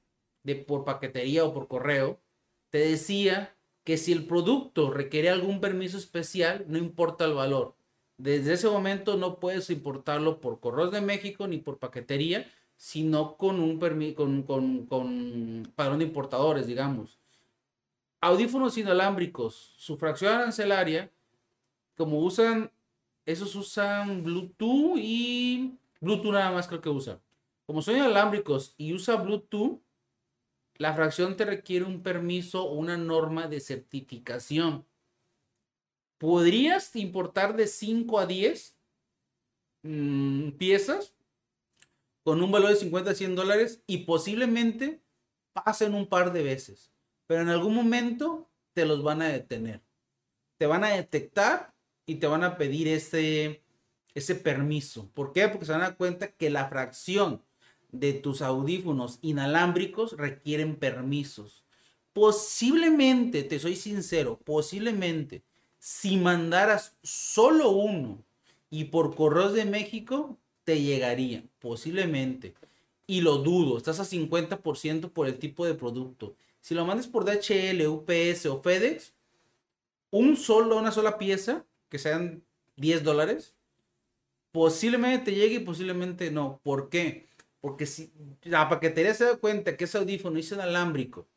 [0.46, 2.22] de por paquetería o por correo,
[2.70, 3.54] te decía
[3.84, 7.76] que si el producto requiere algún permiso especial, no importa el valor.
[8.18, 13.60] Desde ese momento no puedes importarlo por correos de México ni por paquetería, sino con
[13.60, 13.80] un
[14.14, 17.20] con, con, con padrón de importadores, digamos
[18.26, 21.12] audífonos inalámbricos, su fracción arancelaria,
[21.96, 22.72] como usan,
[23.26, 27.22] esos usan Bluetooth y Bluetooth nada más creo que usa.
[27.68, 29.80] Como son inalámbricos y usa Bluetooth,
[30.78, 34.86] la fracción te requiere un permiso o una norma de certificación.
[36.18, 38.76] Podrías importar de 5 a 10
[39.84, 41.14] mm, piezas
[42.24, 45.02] con un valor de 50 a 100 dólares y posiblemente
[45.54, 46.96] pasen un par de veces
[47.28, 49.82] pero en algún momento te los van a detener.
[50.58, 51.74] Te van a detectar
[52.06, 53.64] y te van a pedir ese,
[54.14, 55.10] ese permiso.
[55.14, 55.48] ¿Por qué?
[55.48, 57.44] Porque se van a dar cuenta que la fracción
[58.00, 61.64] de tus audífonos inalámbricos requieren permisos.
[62.14, 65.44] Posiblemente, te soy sincero, posiblemente,
[65.80, 68.24] si mandaras solo uno
[68.70, 72.56] y por correos de México, te llegaría, posiblemente.
[73.08, 76.36] Y lo dudo, estás a 50% por el tipo de producto.
[76.62, 79.14] Si lo mandes por DHL, UPS o FedEx,
[80.10, 82.44] un solo, una sola pieza, que sean
[82.78, 83.54] 10 dólares,
[84.52, 86.60] posiblemente te llegue y posiblemente no.
[86.64, 87.28] ¿Por qué?
[87.66, 91.28] Porque si la paquetería se da cuenta que ese audífono es inalámbrico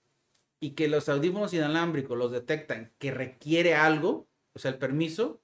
[0.60, 5.40] y que los audífonos inalámbricos los detectan que requiere algo, o sea, el permiso,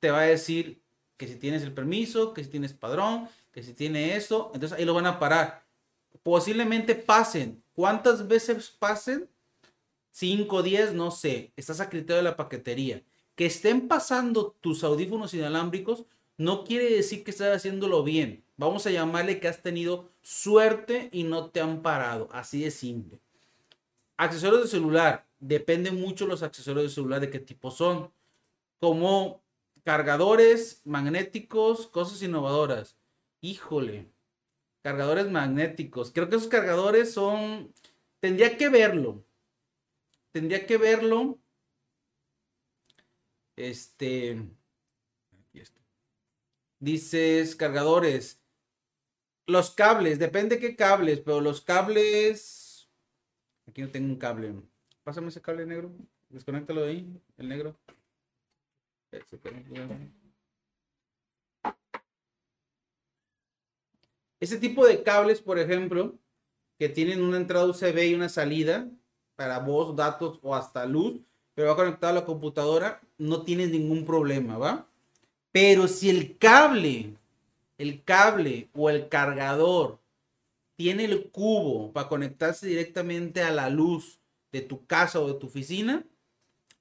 [0.00, 0.80] te va a decir
[1.18, 4.86] que si tienes el permiso, que si tienes padrón, que si tiene eso, entonces ahí
[4.86, 5.66] lo van a parar.
[6.22, 9.28] Posiblemente pasen ¿Cuántas veces pasen?
[10.12, 11.52] 5, 10, no sé.
[11.56, 13.02] Estás a criterio de la paquetería.
[13.34, 16.06] Que estén pasando tus audífonos inalámbricos
[16.38, 18.45] no quiere decir que estás haciéndolo bien.
[18.56, 22.28] Vamos a llamarle que has tenido suerte y no te han parado.
[22.32, 23.20] Así de simple.
[24.16, 25.26] Accesorios de celular.
[25.38, 28.12] Depende mucho los accesorios de celular de qué tipo son.
[28.80, 29.42] Como
[29.84, 32.96] cargadores magnéticos, cosas innovadoras.
[33.40, 34.08] Híjole
[34.86, 36.12] cargadores magnéticos.
[36.12, 37.74] Creo que esos cargadores son,
[38.20, 39.24] tendría que verlo.
[40.30, 41.40] Tendría que verlo.
[43.56, 44.40] Este.
[46.78, 48.40] Dices cargadores.
[49.46, 52.88] Los cables, depende qué cables, pero los cables.
[53.68, 54.54] Aquí no tengo un cable.
[55.04, 55.92] Pásame ese cable negro.
[56.28, 57.76] Desconéctalo de ahí, el negro.
[64.40, 66.18] Ese tipo de cables, por ejemplo,
[66.78, 68.90] que tienen una entrada USB y una salida
[69.36, 71.20] para voz, datos o hasta luz,
[71.54, 74.88] pero va conectado a la computadora, no tienes ningún problema, ¿va?
[75.52, 77.14] Pero si el cable,
[77.78, 80.00] el cable o el cargador
[80.76, 84.20] tiene el cubo para conectarse directamente a la luz
[84.52, 86.06] de tu casa o de tu oficina,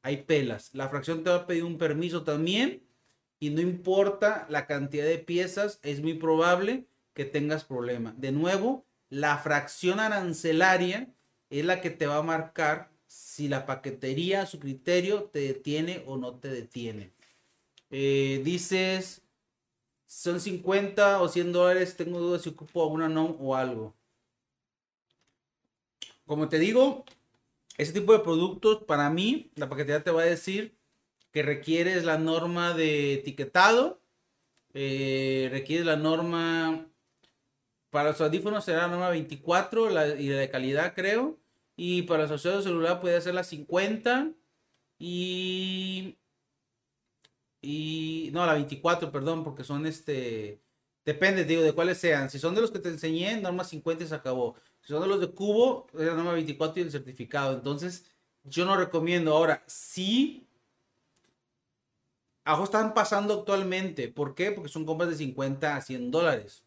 [0.01, 0.69] hay pelas.
[0.73, 2.83] La fracción te va a pedir un permiso también
[3.39, 8.13] y no importa la cantidad de piezas, es muy probable que tengas problema.
[8.17, 11.13] De nuevo, la fracción arancelaria
[11.49, 16.03] es la que te va a marcar si la paquetería a su criterio te detiene
[16.05, 17.13] o no te detiene.
[17.89, 19.21] Eh, dices,
[20.05, 23.95] son 50 o 100 dólares, tengo dudas si ocupo alguna no o algo.
[26.25, 27.05] como te digo,
[27.77, 30.75] ese tipo de productos, para mí, la paquetería te va a decir
[31.31, 33.99] que requieres la norma de etiquetado,
[34.73, 36.87] eh, requiere la norma,
[37.89, 39.93] para los audífonos será la norma 24 y
[40.29, 41.37] la de calidad creo,
[41.75, 44.31] y para los de celular puede ser la 50
[44.99, 46.17] y...
[47.65, 50.61] Y no, la 24, perdón, porque son este...
[51.03, 52.29] Depende, digo, de cuáles sean.
[52.29, 54.55] Si son de los que te enseñé, norma 50 y se acabó.
[54.81, 57.53] Si son de los de cubo, es la norma 24 y el certificado.
[57.53, 58.05] Entonces,
[58.43, 59.35] yo no recomiendo.
[59.35, 60.45] Ahora, sí
[62.45, 64.07] Ajo están pasando actualmente.
[64.07, 64.51] ¿Por qué?
[64.51, 66.63] Porque son compras de 50 a 100 dólares.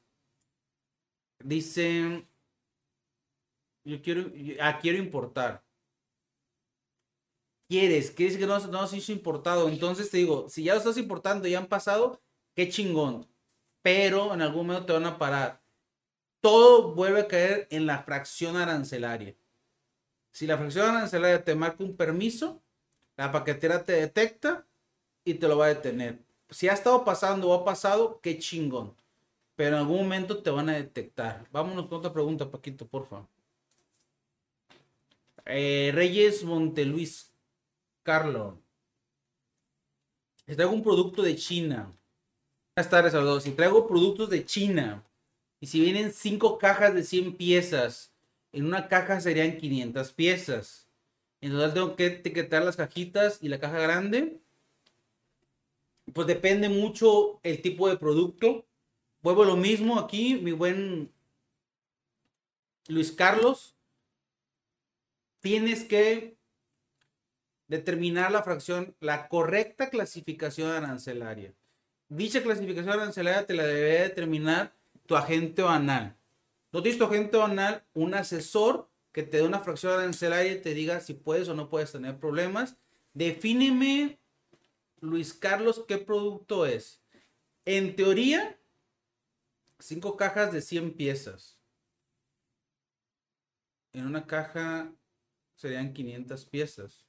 [1.39, 2.29] Dicen,
[3.85, 5.63] yo quiero, ah, quiero importar.
[7.69, 8.11] ¿Quieres?
[8.11, 9.69] ¿Quieres que no, no se hizo importado?
[9.69, 12.21] Entonces te digo, si ya lo estás importando y han pasado,
[12.55, 13.27] qué chingón.
[13.83, 15.61] Pero en algún momento te van a parar.
[16.41, 19.37] Todo vuelve a caer en la fracción arancelaria.
[20.31, 22.63] Si la fracción arancelaria te marca un permiso,
[23.17, 24.67] la paquetera te detecta
[25.25, 26.21] y te lo va a detener.
[26.49, 28.95] Si ha estado pasando o ha pasado, qué chingón.
[29.57, 31.47] Pero en algún momento te van a detectar.
[31.53, 33.27] Vámonos con otra pregunta, Paquito, por favor.
[35.45, 37.28] Eh, Reyes Monteluis
[38.09, 38.55] Carlos.
[40.47, 41.95] Si traigo un producto de China.
[42.75, 43.43] Buenas tardes a todos.
[43.43, 45.05] Si traigo productos de China
[45.61, 48.15] y si vienen 5 cajas de 100 piezas,
[48.51, 50.89] en una caja serían 500 piezas.
[51.43, 54.41] En total tengo que etiquetar las cajitas y la caja grande
[56.15, 58.65] pues depende mucho el tipo de producto.
[59.21, 61.13] Vuelvo lo mismo aquí, mi buen
[62.87, 63.75] Luis Carlos.
[65.41, 66.38] Tienes que
[67.69, 71.55] determinar la fracción, la correcta clasificación arancelaria.
[72.09, 74.75] Dicha clasificación arancelaria te la debe determinar
[75.07, 76.17] tu agente banal.
[76.73, 80.75] No tienes tu agente banal, un asesor que te dé una fracción arancelaria y te
[80.75, 82.77] diga si puedes o no puedes tener problemas.
[83.13, 84.19] Defíneme
[85.01, 87.03] Luis Carlos, ¿qué producto es?
[87.65, 88.59] En teoría,
[89.79, 91.59] cinco cajas de 100 piezas.
[93.93, 94.93] En una caja
[95.55, 97.08] serían 500 piezas.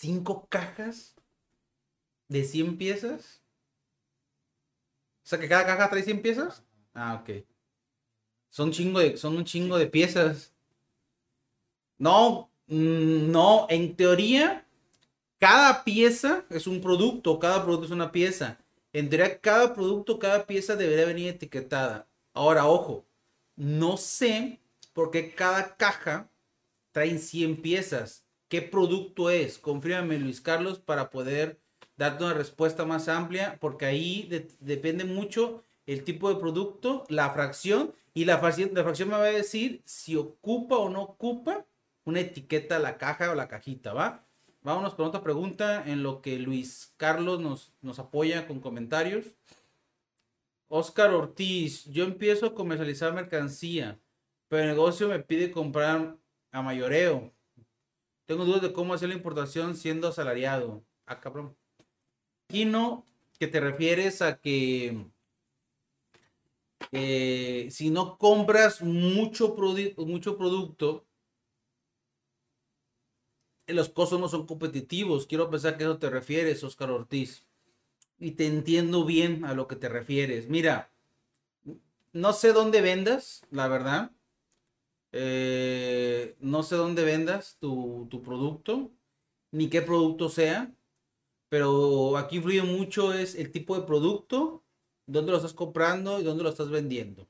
[0.00, 1.14] ¿Cinco cajas
[2.28, 3.42] de 100 piezas?
[5.24, 6.64] O sea que cada caja trae 100 piezas.
[6.94, 7.44] Ah, ok.
[8.50, 10.52] Son, chingo de, son un chingo de piezas.
[11.98, 14.66] No, Mm, no, en teoría,
[15.38, 18.58] cada pieza es un producto, cada producto es una pieza.
[18.94, 22.08] En teoría, cada producto, cada pieza debería venir etiquetada.
[22.34, 23.04] Ahora, ojo,
[23.56, 24.60] no sé
[24.94, 26.30] por qué cada caja
[26.92, 28.24] trae 100 piezas.
[28.52, 29.56] ¿Qué producto es?
[29.56, 31.58] Confírmame, Luis Carlos, para poder
[31.96, 34.28] darte una respuesta más amplia, porque ahí
[34.60, 39.32] depende mucho el tipo de producto, la fracción, y la la fracción me va a
[39.32, 41.64] decir si ocupa o no ocupa
[42.04, 44.26] una etiqueta la caja o la cajita, ¿va?
[44.60, 49.24] Vámonos con otra pregunta en lo que Luis Carlos nos, nos apoya con comentarios.
[50.68, 53.98] Oscar Ortiz, yo empiezo a comercializar mercancía,
[54.48, 56.18] pero el negocio me pide comprar
[56.50, 57.32] a mayoreo.
[58.26, 60.84] Tengo dudas de cómo hacer la importación siendo asalariado.
[61.06, 61.56] Ah, cabrón.
[62.48, 63.06] no
[63.38, 65.06] que te refieres a que
[66.92, 69.56] eh, si no compras mucho,
[69.96, 71.06] mucho producto,
[73.66, 75.26] los costos no son competitivos.
[75.26, 77.46] Quiero pensar que eso te refieres, Oscar Ortiz.
[78.18, 80.48] Y te entiendo bien a lo que te refieres.
[80.48, 80.92] Mira,
[82.12, 84.12] no sé dónde vendas, la verdad.
[85.12, 88.90] Eh, no sé dónde vendas tu, tu, producto,
[89.50, 90.74] ni qué producto sea.
[91.48, 94.64] Pero aquí influye mucho es el tipo de producto,
[95.06, 97.28] dónde lo estás comprando y dónde lo estás vendiendo.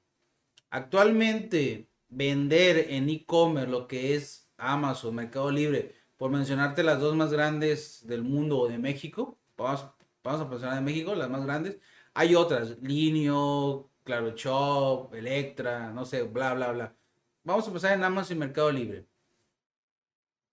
[0.70, 7.32] Actualmente, vender en e-commerce lo que es Amazon, Mercado Libre, por mencionarte las dos más
[7.32, 9.86] grandes del mundo o de México, vamos,
[10.22, 11.78] vamos a mencionar de México, las más grandes.
[12.14, 16.96] Hay otras, Linio, Claro Shop, Electra, no sé, bla, bla, bla.
[17.44, 19.06] Vamos a empezar en Amazon y Mercado Libre.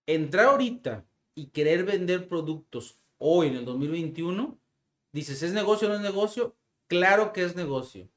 [0.06, 4.58] Entrar ahorita y querer vender productos hoy en el 2021,
[5.12, 6.56] dices, ¿es negocio o no es negocio?
[6.88, 8.08] Claro que es negocio.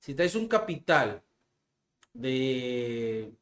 [0.00, 1.22] Si traes un capital
[2.12, 3.34] de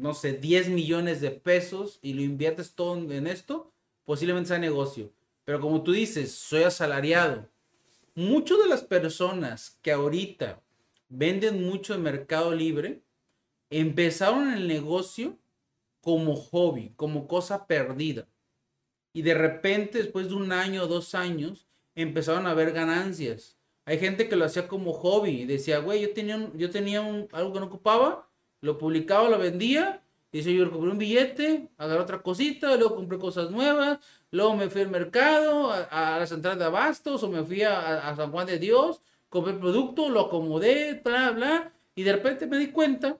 [0.00, 3.70] no sé, 10 millones de pesos y lo inviertes todo en esto,
[4.06, 5.12] posiblemente sea negocio.
[5.44, 7.46] Pero como tú dices, soy asalariado.
[8.14, 10.62] Muchas de las personas que ahorita
[11.10, 13.02] venden mucho en Mercado Libre
[13.70, 15.38] empezaron el negocio
[16.00, 18.26] como hobby, como cosa perdida.
[19.12, 23.56] Y de repente, después de un año o dos años, empezaron a ver ganancias.
[23.84, 27.00] Hay gente que lo hacía como hobby y decía, güey, yo tenía, yo tenía
[27.32, 28.28] algo que no ocupaba,
[28.60, 30.02] Lo publicaba, lo vendía.
[30.32, 33.98] Dice, yo compré un billete, agarré otra cosita, luego compré cosas nuevas,
[34.30, 38.30] luego me fui al mercado, a, la central de abastos, o me fui a, San
[38.30, 42.68] Juan de Dios, compré el producto, lo acomodé, bla, bla, y de repente me di
[42.70, 43.18] cuenta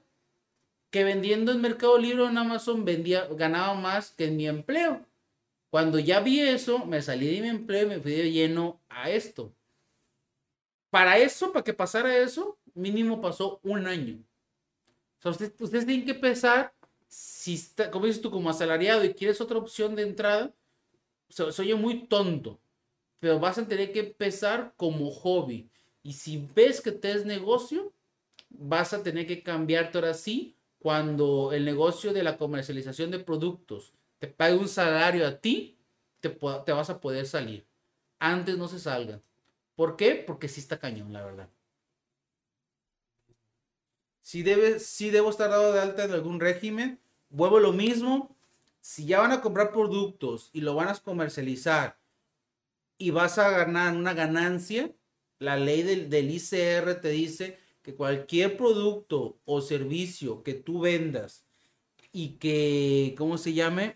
[0.90, 5.06] que vendiendo en Mercado Libre en Amazon vendía, ganaba más que en mi empleo.
[5.70, 9.08] Cuando ya vi eso, me salí de mi empleo y me fui de lleno a
[9.08, 9.54] esto.
[10.90, 14.18] Para eso, para que pasara eso, mínimo pasó un año.
[15.22, 16.74] Ustedes, tienen que pensar,
[17.06, 20.52] si está, como dices tú, como asalariado y quieres otra opción de entrada,
[21.28, 22.58] soy se oye muy tonto,
[23.20, 25.70] pero vas a tener que empezar como hobby.
[26.02, 27.92] Y si ves que te es negocio,
[28.48, 33.92] vas a tener que cambiarte ahora sí cuando el negocio de la comercialización de productos
[34.18, 35.78] te pague un salario a ti,
[36.20, 37.66] te, vas a poder salir.
[38.18, 39.22] Antes no se salgan.
[39.76, 40.14] ¿Por qué?
[40.26, 41.48] Porque sí está cañón, la verdad.
[44.22, 44.78] Si, debe,
[45.10, 48.34] debo estar dado de alta en algún régimen, vuelvo lo mismo.
[48.80, 51.98] Si ya van a comprar productos y lo van a comercializar
[52.96, 54.90] y vas a ganar una ganancia,
[55.38, 61.44] la ley del ICR te dice que cualquier producto o servicio que tú vendas
[62.12, 63.94] y que, ¿cómo se llame?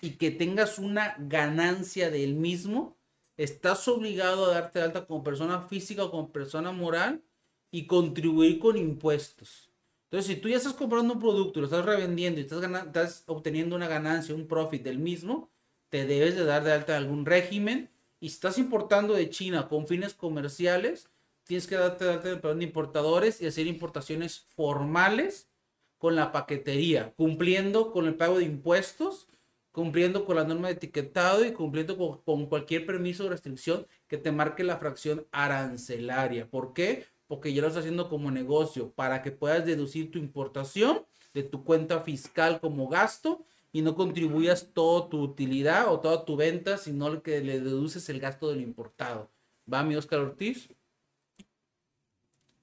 [0.00, 2.96] Y que tengas una ganancia del mismo,
[3.36, 7.22] estás obligado a darte alta como persona física o como persona moral
[7.70, 9.70] y contribuir con impuestos.
[10.04, 13.74] Entonces, si tú ya estás comprando un producto, lo estás revendiendo y estás, estás obteniendo
[13.74, 15.50] una ganancia, un profit del mismo,
[15.88, 17.90] te debes de dar de alta algún régimen.
[18.20, 21.10] Y si estás importando de China con fines comerciales,
[21.44, 25.50] tienes que darte de perdón, de importadores y hacer importaciones formales
[25.98, 29.28] con la paquetería, cumpliendo con el pago de impuestos,
[29.72, 34.30] cumpliendo con la norma de etiquetado y cumpliendo con, cualquier permiso o restricción que te
[34.30, 36.48] marque la fracción arancelaria.
[36.48, 37.06] ¿Por qué?
[37.26, 41.64] Porque ya lo estás haciendo como negocio para que puedas deducir tu importación de tu
[41.64, 47.22] cuenta fiscal como gasto y no contribuyas toda tu utilidad o toda tu venta, sino
[47.22, 49.30] que le deduces el gasto del importado.
[49.72, 50.68] ¿Va mi Oscar Ortiz?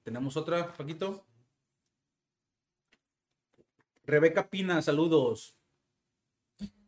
[0.02, 1.24] Tenemos otra, Paquito.
[4.04, 5.54] Rebeca Pina, saludos.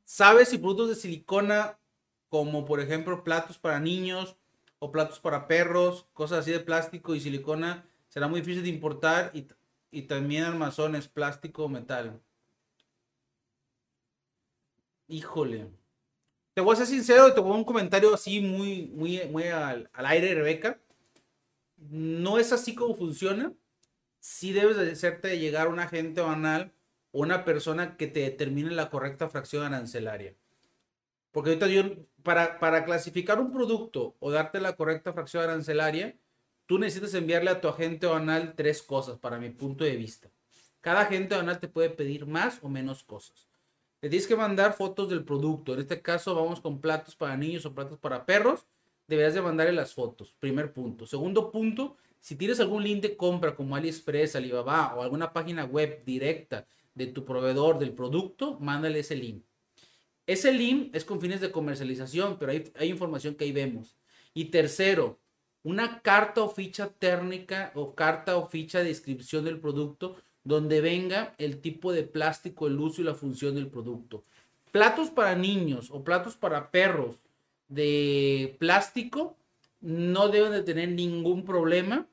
[0.05, 1.79] ¿Sabes si productos de silicona,
[2.29, 4.37] como por ejemplo platos para niños
[4.81, 9.31] o platos para perros, cosas así de plástico y silicona, será muy difícil de importar
[9.33, 9.47] y,
[9.93, 12.21] y también armazones, plástico o metal?
[15.07, 15.69] Híjole.
[16.53, 19.89] Te voy a ser sincero, te voy a un comentario así muy, muy, muy al,
[19.93, 20.81] al aire, Rebeca
[21.77, 23.53] no es así como funciona.
[24.21, 26.73] Si debes de hacerte llegar un agente banal
[27.13, 30.35] o una persona que te determine la correcta fracción arancelaria.
[31.31, 31.83] Porque ahorita yo,
[32.23, 36.17] para, para clasificar un producto o darte la correcta fracción arancelaria,
[36.67, 40.31] tú necesitas enviarle a tu agente banal tres cosas, para mi punto de vista.
[40.81, 43.49] Cada agente banal te puede pedir más o menos cosas.
[44.01, 45.75] Le tienes que mandar fotos del producto.
[45.75, 48.67] En este caso vamos con platos para niños o platos para perros
[49.07, 50.35] deberás de mandarle las fotos.
[50.39, 51.07] Primer punto.
[51.07, 56.03] Segundo punto, si tienes algún link de compra como AliExpress, Alibaba o alguna página web
[56.05, 59.45] directa de tu proveedor del producto, mándale ese link.
[60.27, 63.97] Ese link es con fines de comercialización, pero hay, hay información que ahí vemos.
[64.33, 65.21] Y tercero,
[65.63, 71.35] una carta o ficha técnica o carta o ficha de descripción del producto donde venga
[71.39, 74.25] el tipo de plástico, el uso y la función del producto.
[74.71, 77.17] Platos para niños o platos para perros
[77.75, 79.37] de plástico
[79.81, 82.09] no deben de tener ningún problema.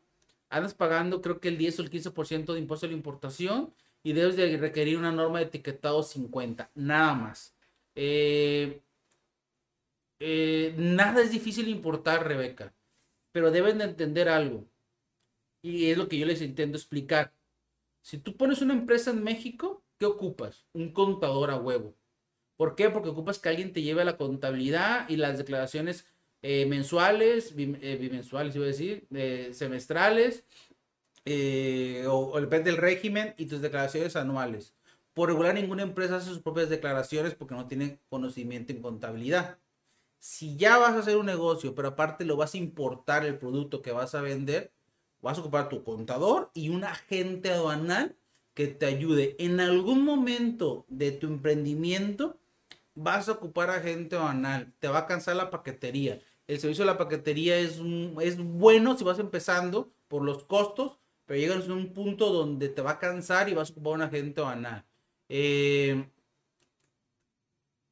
[0.49, 4.13] Andas pagando creo que el 10 o el 15% de impuesto a la importación y
[4.13, 7.55] debes de requerir una norma de etiquetado 50, nada más.
[7.95, 8.81] Eh,
[10.19, 12.73] eh, nada es difícil importar, Rebeca,
[13.31, 14.65] pero deben de entender algo.
[15.61, 17.33] Y es lo que yo les intento explicar.
[18.01, 20.65] Si tú pones una empresa en México, ¿qué ocupas?
[20.73, 21.95] Un contador a huevo.
[22.61, 22.91] ¿Por qué?
[22.91, 26.05] Porque ocupas que alguien te lleve la contabilidad y las declaraciones
[26.43, 30.43] eh, mensuales, eh, bimensuales, iba a decir, eh, semestrales,
[32.07, 34.75] o, depende del régimen y tus declaraciones anuales.
[35.15, 39.57] Por regular, ninguna empresa hace sus propias declaraciones porque no tiene conocimiento en contabilidad.
[40.19, 43.81] Si ya vas a hacer un negocio, pero aparte lo vas a importar el producto
[43.81, 44.71] que vas a vender,
[45.19, 48.15] vas a ocupar tu contador y un agente aduanal
[48.53, 52.37] que te ayude en algún momento de tu emprendimiento
[52.95, 56.19] vas a ocupar agente banal, te va a cansar la paquetería.
[56.47, 57.79] El servicio de la paquetería es,
[58.21, 62.81] es bueno si vas empezando por los costos, pero llegas a un punto donde te
[62.81, 64.85] va a cansar y vas a ocupar un agente banal.
[65.29, 66.09] Eh,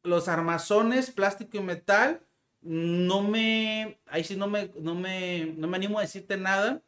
[0.03, 2.21] los armazones, plástico y metal,
[2.61, 6.81] no me, ahí sí no me, no me, no me animo a decirte nada,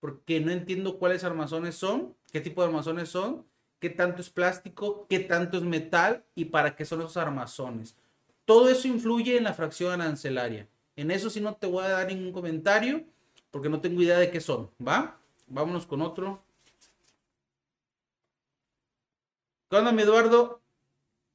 [0.00, 3.44] porque no entiendo cuáles armazones son, qué tipo de armazones son,
[3.78, 7.96] qué tanto es plástico, qué tanto es metal y para qué son esos armazones.
[8.44, 10.68] Todo eso influye en la fracción arancelaria.
[10.96, 13.04] En eso sí no te voy a dar ningún comentario
[13.50, 15.18] porque no tengo idea de qué son, ¿va?
[15.46, 16.42] Vámonos con otro.
[19.70, 20.60] ¿Qué onda, mi Eduardo?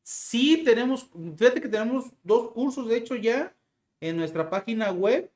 [0.03, 3.55] Sí, tenemos, fíjate que tenemos dos cursos, de hecho, ya
[4.01, 5.31] en nuestra página web,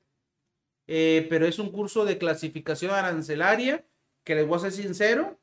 [0.87, 3.85] eh, pero es un curso de clasificación arancelaria,
[4.23, 5.39] que les voy a ser sincero,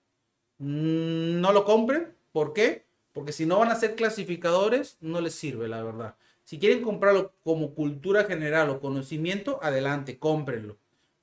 [0.59, 2.15] no lo compren.
[2.33, 2.85] ¿Por qué?
[3.13, 6.17] Porque si no van a ser clasificadores, no les sirve, la verdad.
[6.45, 10.77] Si quieren comprarlo como cultura general o conocimiento, adelante, cómprenlo.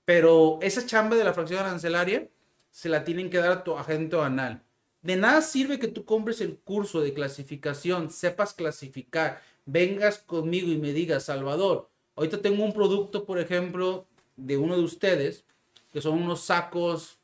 [0.05, 2.27] Pero esa chamba de la fracción arancelaria
[2.71, 4.63] se la tienen que dar a tu agente anal.
[5.01, 10.77] De nada sirve que tú compres el curso de clasificación, sepas clasificar, vengas conmigo y
[10.77, 15.43] me digas, Salvador, ahorita tengo un producto, por ejemplo, de uno de ustedes,
[15.91, 17.19] que son unos sacos,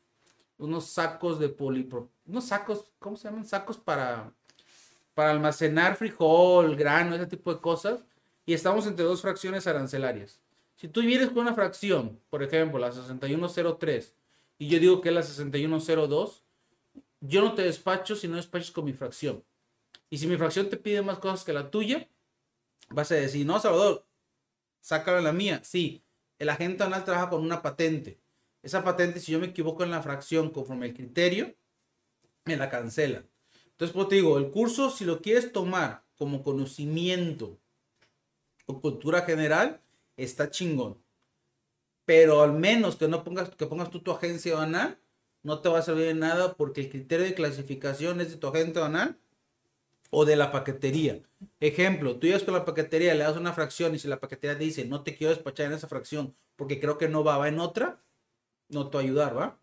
[0.58, 3.46] unos sacos de polipro, unos sacos, ¿cómo se llaman?
[3.46, 4.32] Sacos para,
[5.14, 8.00] para almacenar frijol, grano, ese tipo de cosas,
[8.44, 10.40] y estamos entre dos fracciones arancelarias.
[10.76, 14.14] Si tú vienes con una fracción, por ejemplo, la 6103,
[14.58, 16.42] y yo digo que es la 6102,
[17.20, 19.42] yo no te despacho si no despachas con mi fracción.
[20.10, 22.08] Y si mi fracción te pide más cosas que la tuya,
[22.90, 24.06] vas a decir, no, Salvador,
[24.80, 25.60] sácalo la mía.
[25.64, 26.02] Sí,
[26.38, 28.18] el agente anal trabaja con una patente.
[28.62, 31.54] Esa patente, si yo me equivoco en la fracción conforme el criterio,
[32.44, 33.24] me la cancela.
[33.70, 37.58] Entonces, pues te digo, el curso, si lo quieres tomar como conocimiento
[38.66, 39.80] o cultura general,
[40.16, 40.98] está chingón.
[42.04, 44.98] Pero al menos que no pongas, que pongas tú tu agencia banal,
[45.42, 48.48] no te va a servir de nada porque el criterio de clasificación es de tu
[48.48, 49.18] agente banal
[50.10, 51.22] o de la paquetería.
[51.60, 54.84] Ejemplo, tú llegas con la paquetería, le das una fracción y si la paquetería dice
[54.84, 58.02] no te quiero despachar en esa fracción porque creo que no va, va en otra,
[58.68, 59.58] no te ayudar, ¿va?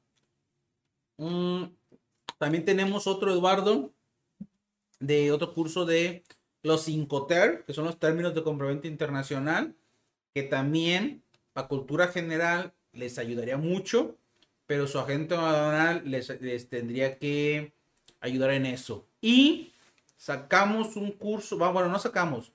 [1.17, 1.65] Mm,
[2.37, 3.93] también tenemos otro Eduardo
[4.99, 6.23] de otro curso de
[6.63, 9.75] los Incoter, que son los términos de compraventa internacional
[10.35, 14.17] que también para cultura general les ayudaría mucho,
[14.67, 17.73] pero su agente aduanal les, les tendría que
[18.19, 19.07] ayudar en eso.
[19.21, 19.71] Y
[20.17, 22.51] sacamos un curso, bueno, no sacamos,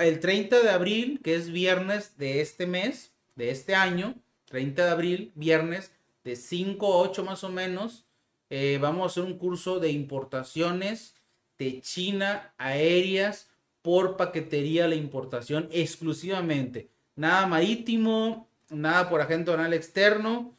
[0.00, 4.14] el 30 de abril, que es viernes de este mes, de este año,
[4.52, 5.92] 30 de abril, viernes,
[6.22, 8.06] de 5 a 8 más o menos,
[8.50, 11.16] eh, vamos a hacer un curso de importaciones
[11.58, 13.50] de China aéreas
[13.82, 20.56] por paquetería la importación exclusivamente nada marítimo, nada por agente aduanal externo,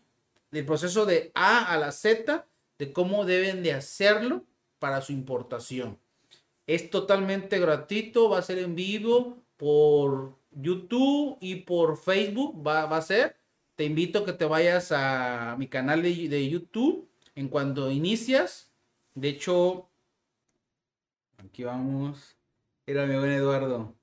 [0.51, 2.45] el proceso de A a la Z,
[2.77, 4.43] de cómo deben de hacerlo
[4.79, 5.97] para su importación.
[6.67, 13.01] Es totalmente gratuito, va a ser en vivo por YouTube y por Facebook, va, a
[13.01, 13.35] ser.
[13.76, 18.71] Te invito a que te vayas a mi canal de, YouTube en cuanto inicias.
[19.15, 19.89] De hecho,
[21.38, 22.38] aquí vamos.
[22.86, 23.95] Era mi buen Eduardo.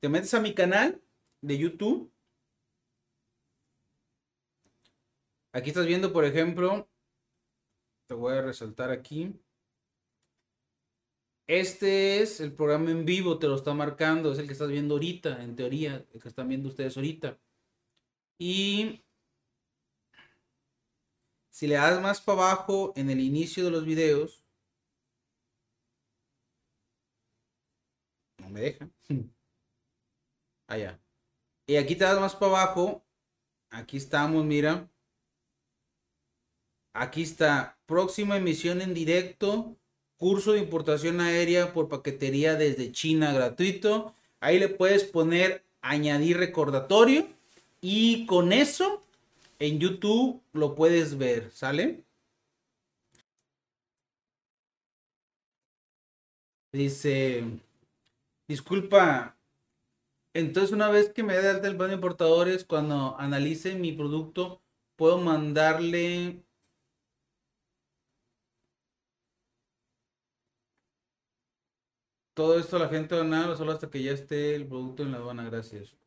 [0.00, 1.00] Te metes a mi canal
[1.40, 2.12] de YouTube.
[5.52, 6.88] Aquí estás viendo, por ejemplo,
[8.06, 9.32] te voy a resaltar aquí.
[11.46, 14.94] Este es el programa en vivo, te lo está marcando, es el que estás viendo
[14.94, 17.38] ahorita, en teoría, el que están viendo ustedes ahorita.
[18.40, 19.04] Y
[21.50, 24.42] si le das más para abajo en el inicio de los videos,
[28.38, 28.88] no me deja.
[30.68, 30.98] Allá.
[31.66, 33.04] Y aquí te das más para abajo.
[33.68, 34.90] Aquí estamos, mira.
[36.94, 37.78] Aquí está.
[37.84, 39.76] Próxima emisión en directo.
[40.16, 44.14] Curso de importación aérea por paquetería desde China gratuito.
[44.40, 47.39] Ahí le puedes poner añadir recordatorio.
[47.82, 49.02] Y con eso
[49.58, 51.50] en YouTube lo puedes ver.
[51.50, 52.04] ¿Sale?
[56.72, 57.44] Dice,
[58.48, 59.36] disculpa,
[60.34, 64.62] entonces, una vez que me dé alta el plan de importadores, cuando analice mi producto,
[64.96, 66.44] puedo mandarle
[72.34, 75.18] todo esto a la gente aduanal solo hasta que ya esté el producto en la
[75.18, 75.44] aduana.
[75.44, 75.99] Gracias.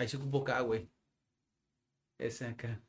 [0.00, 0.88] Ahí se ocupó acá, güey.
[2.16, 2.80] Ese acá.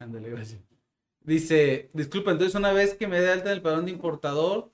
[0.00, 0.60] Ándale, gracias.
[1.20, 4.72] Dice, disculpa, entonces una vez que me dé alta el padrón de importador,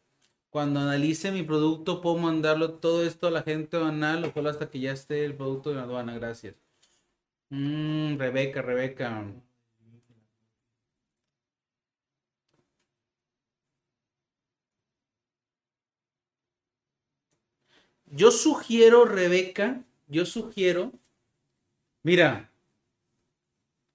[0.48, 4.70] cuando analice mi producto, puedo mandarlo todo esto a la gente aduanal o solo hasta
[4.70, 6.14] que ya esté el producto de la aduana.
[6.14, 6.56] Gracias.
[7.50, 9.26] Mm, Rebeca, Rebeca.
[18.10, 20.92] Yo sugiero, Rebeca, yo sugiero,
[22.02, 22.50] mira,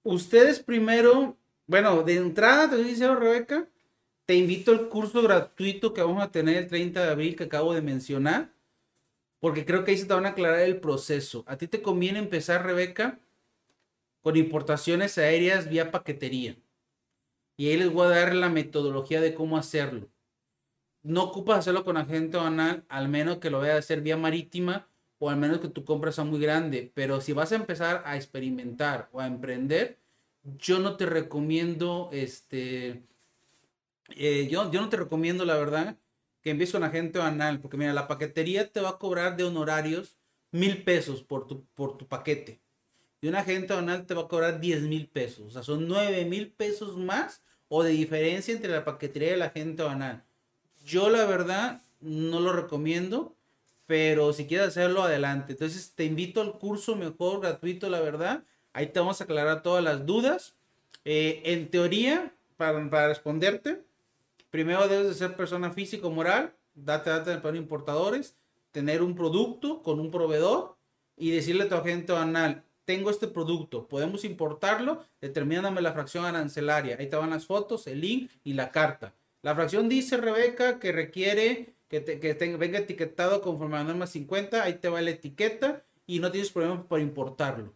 [0.02, 1.36] ustedes primero,
[1.66, 3.68] bueno, de entrada, te dice Rebeca,
[4.26, 7.74] te invito al curso gratuito que vamos a tener el 30 de abril que acabo
[7.74, 8.52] de mencionar,
[9.40, 11.44] porque creo que ahí se te van a aclarar el proceso.
[11.46, 13.18] A ti te conviene empezar, Rebeca,
[14.22, 16.56] con importaciones aéreas vía paquetería.
[17.56, 20.08] Y ahí les voy a dar la metodología de cómo hacerlo.
[21.04, 24.88] No ocupas hacerlo con agente banal, al menos que lo vayas a hacer vía marítima
[25.18, 26.90] o al menos que tu compra sea muy grande.
[26.94, 30.00] Pero si vas a empezar a experimentar o a emprender,
[30.42, 33.04] yo no te recomiendo, este,
[34.16, 35.98] eh, yo, yo no te recomiendo, la verdad,
[36.42, 40.18] que empieces con agente banal, porque mira, la paquetería te va a cobrar de honorarios
[40.52, 42.60] mil pesos por tu, por tu paquete.
[43.20, 45.46] Y un agente banal te va a cobrar 10 mil pesos.
[45.46, 49.42] O sea, son 9 mil pesos más o de diferencia entre la paquetería y el
[49.42, 50.24] agente banal.
[50.84, 53.34] Yo la verdad no lo recomiendo,
[53.86, 55.52] pero si quieres hacerlo, adelante.
[55.52, 58.44] Entonces te invito al curso mejor, gratuito, la verdad.
[58.72, 60.54] Ahí te vamos a aclarar todas las dudas.
[61.04, 63.82] Eh, en teoría, para, para, responderte,
[64.50, 68.36] primero debes de ser persona física o moral, date data de importadores,
[68.70, 70.76] tener un producto con un proveedor
[71.16, 76.96] y decirle a tu agente banal, tengo este producto, podemos importarlo, determíname la fracción arancelaria.
[76.98, 79.14] Ahí te van las fotos, el link y la carta.
[79.44, 84.62] La fracción dice, Rebeca, que requiere que, te, venga etiquetado conforme a la norma 50.
[84.62, 87.74] Ahí te va la etiqueta y no tienes problema por importarlo.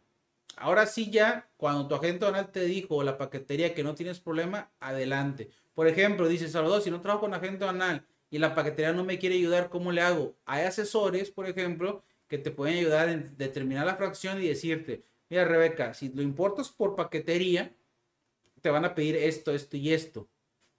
[0.56, 4.18] Ahora sí ya, cuando tu agente donal te dijo o la paquetería que no tienes
[4.18, 5.50] problema, adelante.
[5.74, 9.18] Por ejemplo, dice Salvador, si no trabajo con agente donal y la paquetería no me
[9.18, 10.38] quiere ayudar, ¿cómo le hago?
[10.46, 15.44] Hay asesores, por ejemplo, que te pueden ayudar en determinar la fracción y decirte, mira
[15.44, 17.76] Rebeca, si lo importas por paquetería,
[18.62, 20.30] te van a pedir esto, esto y esto.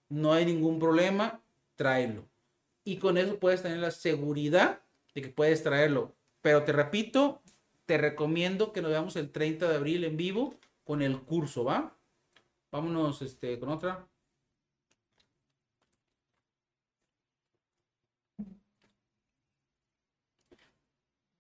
[0.10, 1.42] No hay ningún problema,
[1.76, 2.28] tráelo.
[2.84, 4.82] Y con eso puedes tener la seguridad
[5.14, 6.16] de que puedes traerlo.
[6.42, 7.42] Pero te repito,
[7.86, 11.96] te recomiendo que nos veamos el 30 de abril en vivo con el curso, ¿va?
[12.72, 14.08] Vámonos este, con otra.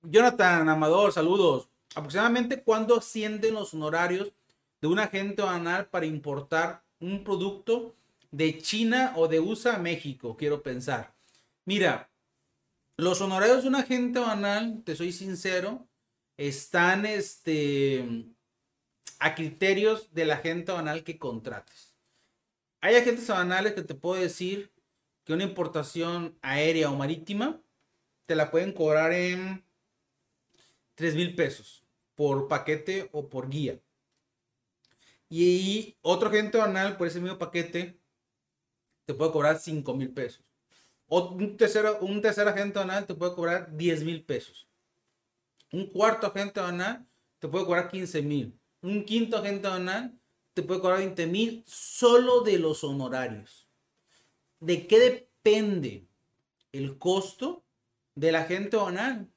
[0.01, 1.70] Jonathan Amador, saludos.
[1.95, 4.32] Aproximadamente cuándo ascienden los honorarios
[4.82, 7.95] de un agente banal para importar un producto
[8.32, 11.16] de China o de USA a México, quiero pensar.
[11.66, 12.12] Mira,
[12.98, 15.88] los honorarios de un agente banal, te soy sincero,
[16.38, 18.26] están este,
[19.20, 21.96] a criterios del agente banal que contrates.
[22.82, 24.72] Hay agentes banales que te puedo decir
[25.24, 27.62] que una importación aérea o marítima
[28.26, 29.66] te la pueden cobrar en
[30.96, 31.84] 3 mil pesos
[32.16, 33.80] por paquete o por guía.
[35.30, 37.99] Y otro agente banal por ese mismo paquete
[39.10, 40.43] te puede cobrar 5 mil pesos.
[41.07, 44.68] Un tercer, un tercer agente banal te puede cobrar 10 mil pesos.
[45.72, 47.07] Un cuarto agente banal
[47.39, 48.55] te puede cobrar 15 mil.
[48.84, 50.16] Un quinto agente banal
[50.53, 53.68] te puede cobrar 20 mil solo de los honorarios.
[54.60, 56.07] ¿De qué depende
[56.72, 57.64] el costo
[58.14, 59.28] del agente banal?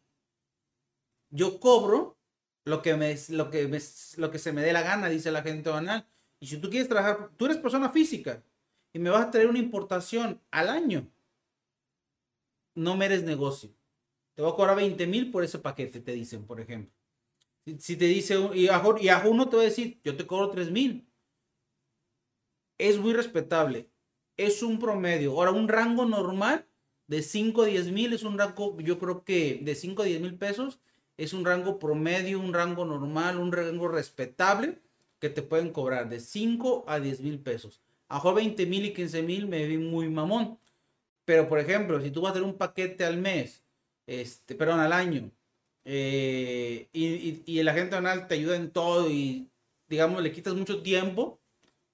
[1.31, 2.19] yo cobro
[2.67, 3.81] lo que, me, lo, que
[4.19, 6.07] lo que se me dé la gana, dice la gente banal.
[6.41, 8.45] Y si tú quieres trabajar, tú eres persona física
[8.93, 11.09] y me vas a traer una importación al año,
[12.75, 13.71] no me negocio.
[14.35, 16.93] Te voy a cobrar 20 mil por ese paquete, te dicen, por ejemplo.
[17.79, 20.51] Si, te dice, y a, y a uno te va a decir, yo te cobro
[20.51, 21.07] 3 mil.
[22.79, 23.89] Es muy respetable.
[24.37, 25.33] Es un promedio.
[25.33, 26.67] Ahora, un rango normal
[27.07, 30.21] de 5 a 10 mil es un rango, yo creo que de 5 a 10
[30.21, 30.81] mil pesos
[31.17, 34.81] es un rango promedio, un rango normal, un rango respetable
[35.19, 37.81] que te pueden cobrar de 5 a 10 mil pesos.
[38.13, 40.59] A 20 mil y 15 mil me vi muy mamón.
[41.25, 43.63] Pero, por ejemplo, si tú vas a tener un paquete al mes,
[44.07, 45.31] este, perdón, al año,
[45.85, 49.49] eh, y, y, el agente banal te ayuda en todo y,
[49.89, 51.41] digamos, le quitas mucho tiempo,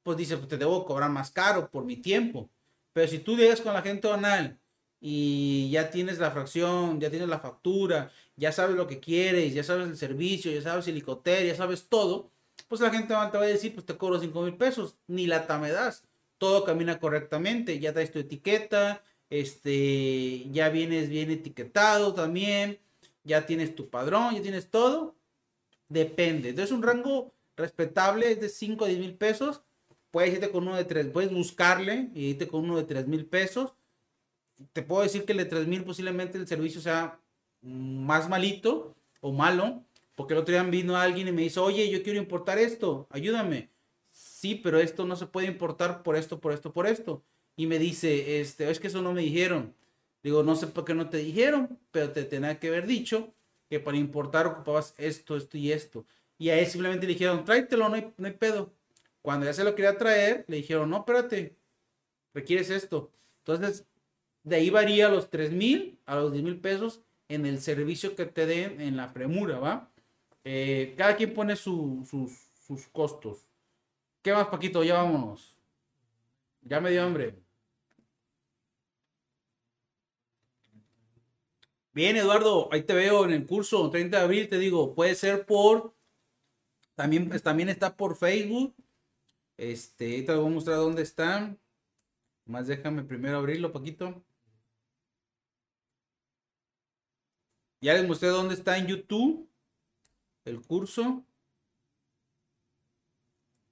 [0.02, 2.50] pues dice, pues te debo cobrar más caro por mi tiempo.
[2.92, 4.58] Pero si tú llegas con la agente banal
[5.00, 9.62] y ya tienes la fracción, ya tienes la factura, ya sabes lo que quieres, ya
[9.62, 12.32] sabes el servicio, ya sabes el icoter, ya sabes todo,
[12.68, 15.58] pues la gente te va a decir, pues te cobro 5 mil pesos, ni lata
[15.58, 16.07] me das,
[16.38, 22.78] todo camina correctamente, ya traes tu etiqueta, este, ya vienes bien etiquetado también,
[23.24, 25.16] ya tienes tu padrón, ya tienes todo,
[25.88, 29.62] depende, entonces un rango respetable es de 5 a 10 mil pesos,
[30.10, 33.26] puedes irte con uno de 3, puedes buscarle y irte con uno de 3 mil
[33.26, 33.74] pesos,
[34.72, 37.20] te puedo decir que el de 3 mil posiblemente el servicio sea
[37.60, 39.84] más malito o malo,
[40.14, 43.70] porque el otro día vino alguien y me dice, oye, yo quiero importar esto, ayúdame.
[44.38, 47.24] Sí, pero esto no se puede importar por esto, por esto, por esto.
[47.56, 49.74] Y me dice, este, es que eso no me dijeron.
[50.22, 53.34] Digo, no sé por qué no te dijeron, pero te tenía que haber dicho
[53.68, 56.06] que para importar ocupabas esto, esto y esto.
[56.38, 58.72] Y a él simplemente le dijeron, tráetelo, no hay, no hay pedo.
[59.22, 61.56] Cuando ya se lo quería traer, le dijeron, no, espérate,
[62.32, 63.10] requieres esto.
[63.40, 63.86] Entonces,
[64.44, 68.26] de ahí varía los 3 mil a los 10 mil pesos en el servicio que
[68.26, 69.90] te den en la premura, ¿va?
[70.44, 73.47] Eh, cada quien pone sus, sus costos.
[74.28, 74.84] ¿Qué más, Paquito?
[74.84, 75.56] Ya vámonos.
[76.60, 77.42] Ya me dio hambre.
[81.94, 85.46] Bien, Eduardo, ahí te veo en el curso 30 de abril, te digo, puede ser
[85.46, 85.94] por,
[86.94, 88.74] también, también está por Facebook.
[89.56, 91.56] Este, te voy a mostrar dónde está.
[92.44, 94.22] Más déjame primero abrirlo, Paquito.
[97.80, 99.48] Ya les mostré dónde está en YouTube
[100.44, 101.24] el curso.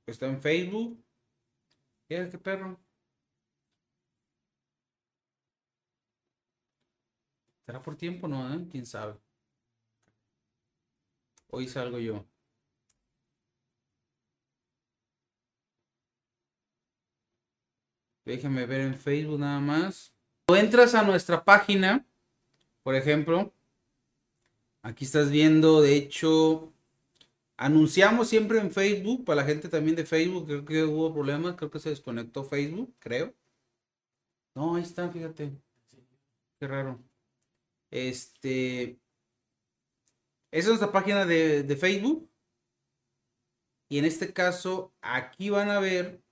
[0.07, 1.05] Está en Facebook.
[2.09, 2.79] ¿Qué, perro?
[7.67, 8.29] ¿Será por tiempo?
[8.29, 8.69] No, ¿eh?
[8.71, 9.19] ¿Quién sabe?
[11.49, 12.25] Hoy salgo yo.
[18.25, 20.13] Déjenme ver en Facebook nada más.
[20.47, 22.07] Cuando entras a nuestra página,
[22.85, 23.53] por ejemplo,
[24.83, 26.73] aquí estás viendo, de hecho,
[27.57, 31.71] anunciamos siempre en Facebook, para la gente también de Facebook, creo que hubo problemas, creo
[31.71, 33.35] que se desconectó Facebook, creo.
[34.55, 35.53] No, ahí está, fíjate.
[36.59, 36.99] Qué raro.
[37.91, 38.99] Este.
[40.51, 42.31] Esa es nuestra página de, Facebook.
[43.89, 46.23] Y en este caso, aquí van a ver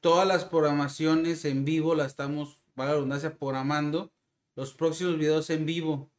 [0.00, 1.94] todas las programaciones en vivo.
[1.94, 4.12] La estamos, para la redundancia, programando.
[4.56, 6.10] Los próximos videos en vivo.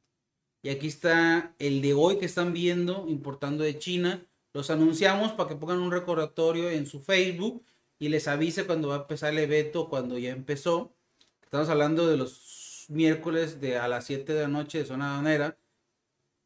[0.62, 4.26] Y aquí está el de hoy que están viendo, importando de China.
[4.54, 7.64] Los anunciamos para que pongan un recordatorio en su Facebook
[7.98, 10.94] y les avise cuando va a empezar el evento, cuando ya empezó.
[11.42, 15.58] Estamos hablando de los miércoles de a las 7 de la noche de zona aduanera.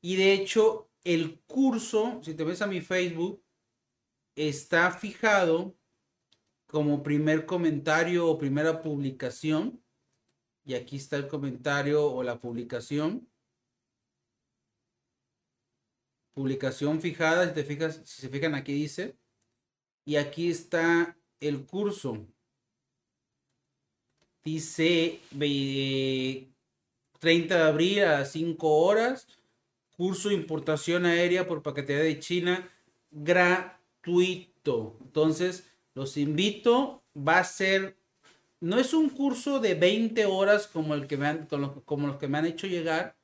[0.02, 3.44] Y de hecho, el curso, si te ves a mi Facebook,
[4.36, 5.76] está fijado
[6.68, 9.82] como primer comentario o primera publicación.
[10.66, 13.28] Y aquí está el comentario o la publicación.
[16.34, 19.16] Publicación fijada, si te fijas, si se fijan aquí dice.
[20.06, 22.26] Y aquí está el curso
[24.44, 25.20] dice
[27.20, 29.28] 30 de abril a 5 horas,
[29.96, 32.70] curso de importación aérea por paquetería de China
[33.12, 34.98] gratuito.
[35.02, 37.96] Entonces, los invito, va a ser,
[38.60, 41.48] no es un curso de 20 horas como, el que me han,
[41.86, 43.16] como los que me han hecho llegar,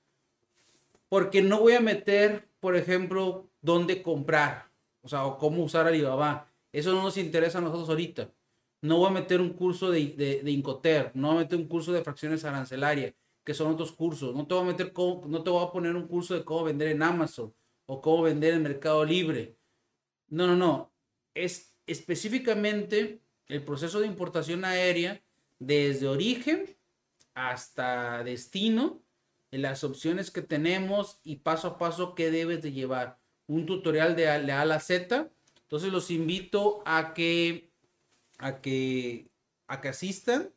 [1.10, 6.52] porque no voy a meter, por ejemplo, dónde comprar, o sea, o cómo usar Alibaba.
[6.72, 8.32] Eso no nos interesa a nosotros ahorita
[8.82, 11.92] no voy a meter un curso de, de, Incoter, no voy a meter un curso
[11.92, 14.36] de fracciones arancelarias, que son otros cursos.
[14.36, 16.90] No te voy a meter, no te voy a poner un curso de cómo vender
[16.90, 17.54] en Amazon
[17.86, 19.58] o cómo vender en Mercado Libre.
[20.28, 20.94] No, no, no.
[21.34, 25.22] Es específicamente el proceso de importación aérea
[25.58, 26.78] desde origen
[27.34, 29.02] hasta destino,
[29.52, 33.20] las opciones que tenemos y paso a paso qué debes de llevar.
[33.48, 35.32] Un tutorial de, A a la Z.
[35.62, 37.70] Entonces los invito a que
[38.40, 39.30] a que,
[39.68, 40.54] a que asistan.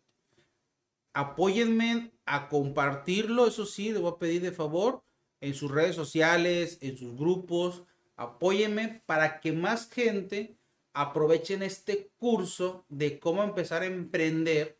[1.12, 5.05] Apóyenme a compartirlo, eso sí, le voy a pedir de favor
[5.40, 7.82] en sus redes sociales, en sus grupos.
[8.16, 10.57] Apóyenme para que más gente
[10.95, 14.78] aprovechen este curso de cómo empezar a emprender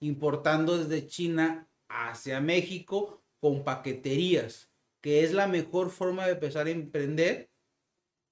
[0.00, 4.70] importando desde China hacia México con paqueterías,
[5.00, 7.50] que es la mejor forma de empezar a emprender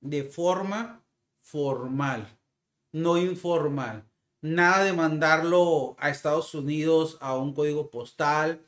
[0.01, 1.05] de forma
[1.41, 2.39] formal,
[2.93, 4.05] no informal.
[4.41, 8.63] Nada de mandarlo a Estados Unidos a un código postal,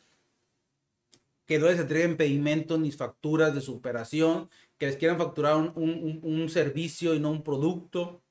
[1.46, 6.48] que no les entreguen pedimentos ni facturas de su operación, que les quieran facturar un,
[6.48, 8.22] servicio y no un producto.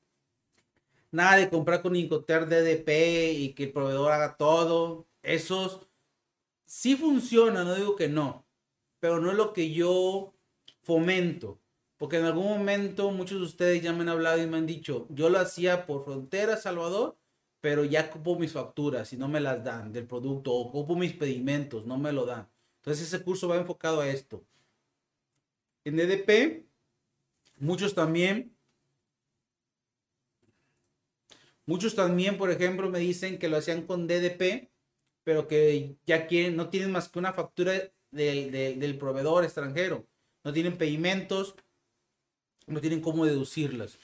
[1.12, 5.06] Nada de comprar con Incoter DDP y que el proveedor haga todo.
[5.22, 5.86] Esos
[6.70, 8.46] sí funciona, no digo que no,
[9.00, 10.34] pero no es lo que yo
[10.82, 11.60] fomento.
[11.96, 15.06] Porque en algún momento muchos de ustedes ya me han hablado y me han dicho,
[15.10, 17.20] yo lo hacía por Frontera Salvador
[17.60, 21.12] pero ya ocupo mis facturas y no me las dan del producto, o ocupo mis
[21.12, 22.48] pedimentos, no me lo dan.
[22.76, 24.44] Entonces ese curso va enfocado a esto.
[25.84, 26.66] En DDP,
[27.58, 28.56] muchos también,
[31.66, 34.69] muchos también, por ejemplo, me dicen que lo hacían con DDP,
[35.24, 37.72] pero que ya quieren, no tienen más que una factura
[38.10, 40.06] del, del proveedor extranjero,
[40.44, 41.54] no tienen pedimentos,
[42.66, 43.98] no tienen cómo deducirlas.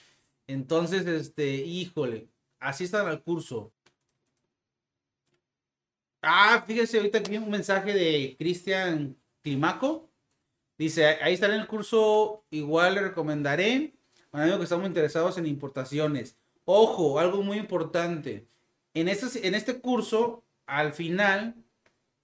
[0.47, 2.29] Entonces, este, híjole,
[2.61, 3.73] asistan al curso.
[6.23, 10.11] Ah, fíjense, ahorita aquí un mensaje de Cristian Climaco.
[10.79, 13.95] Dice, ahí está en el curso, igual le recomendaré
[14.31, 16.37] a un amigo que estamos interesados en importaciones.
[16.64, 18.47] Ojo, algo muy importante.
[18.93, 21.55] En este, en este curso, al final,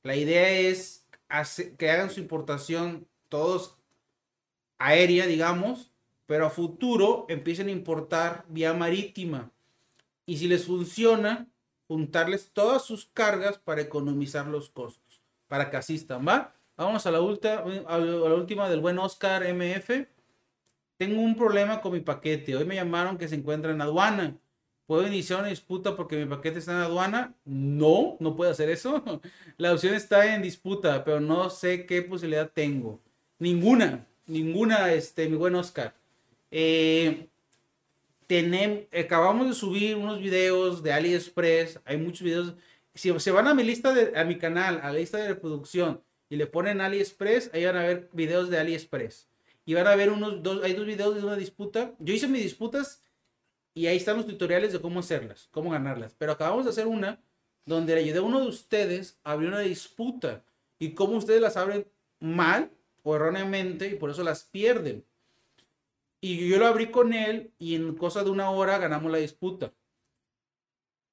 [0.02, 1.06] la idea es
[1.78, 3.78] que hagan su importación todos
[4.78, 5.92] aérea, digamos,
[6.26, 9.50] pero a futuro empiecen a importar vía marítima.
[10.26, 11.46] Y si les funciona,
[11.88, 16.54] juntarles todas sus cargas para economizar los costos, para que asistan, ¿va?
[16.76, 20.06] Vamos a la, a la última del buen Oscar MF.
[20.96, 22.56] Tengo un problema con mi paquete.
[22.56, 24.36] Hoy me llamaron que se encuentra en aduana.
[24.92, 27.34] ¿Puedo iniciar una disputa porque mi paquete está en aduana?
[27.46, 29.02] No, no puedo hacer eso.
[29.56, 33.00] La opción está en disputa, pero no sé qué posibilidad tengo.
[33.38, 35.94] Ninguna, ninguna, este, mi buen Oscar.
[36.50, 37.26] Eh,
[38.26, 41.80] tenemos, acabamos de subir unos videos de AliExpress.
[41.86, 42.54] Hay muchos videos.
[42.94, 46.02] Si se van a mi lista de, a mi canal, a la lista de reproducción
[46.28, 49.26] y le ponen AliExpress, ahí van a ver videos de AliExpress.
[49.64, 51.94] Y van a ver unos dos, hay dos videos de una disputa.
[51.98, 53.02] Yo hice mis disputas
[53.74, 56.14] y ahí están los tutoriales de cómo hacerlas, cómo ganarlas.
[56.18, 57.20] Pero acabamos de hacer una
[57.64, 60.44] donde le ayudé a uno de ustedes a abrir una disputa
[60.78, 61.86] y cómo ustedes las abren
[62.20, 62.70] mal
[63.02, 65.04] o erróneamente y por eso las pierden.
[66.20, 69.72] Y yo lo abrí con él y en cosa de una hora ganamos la disputa.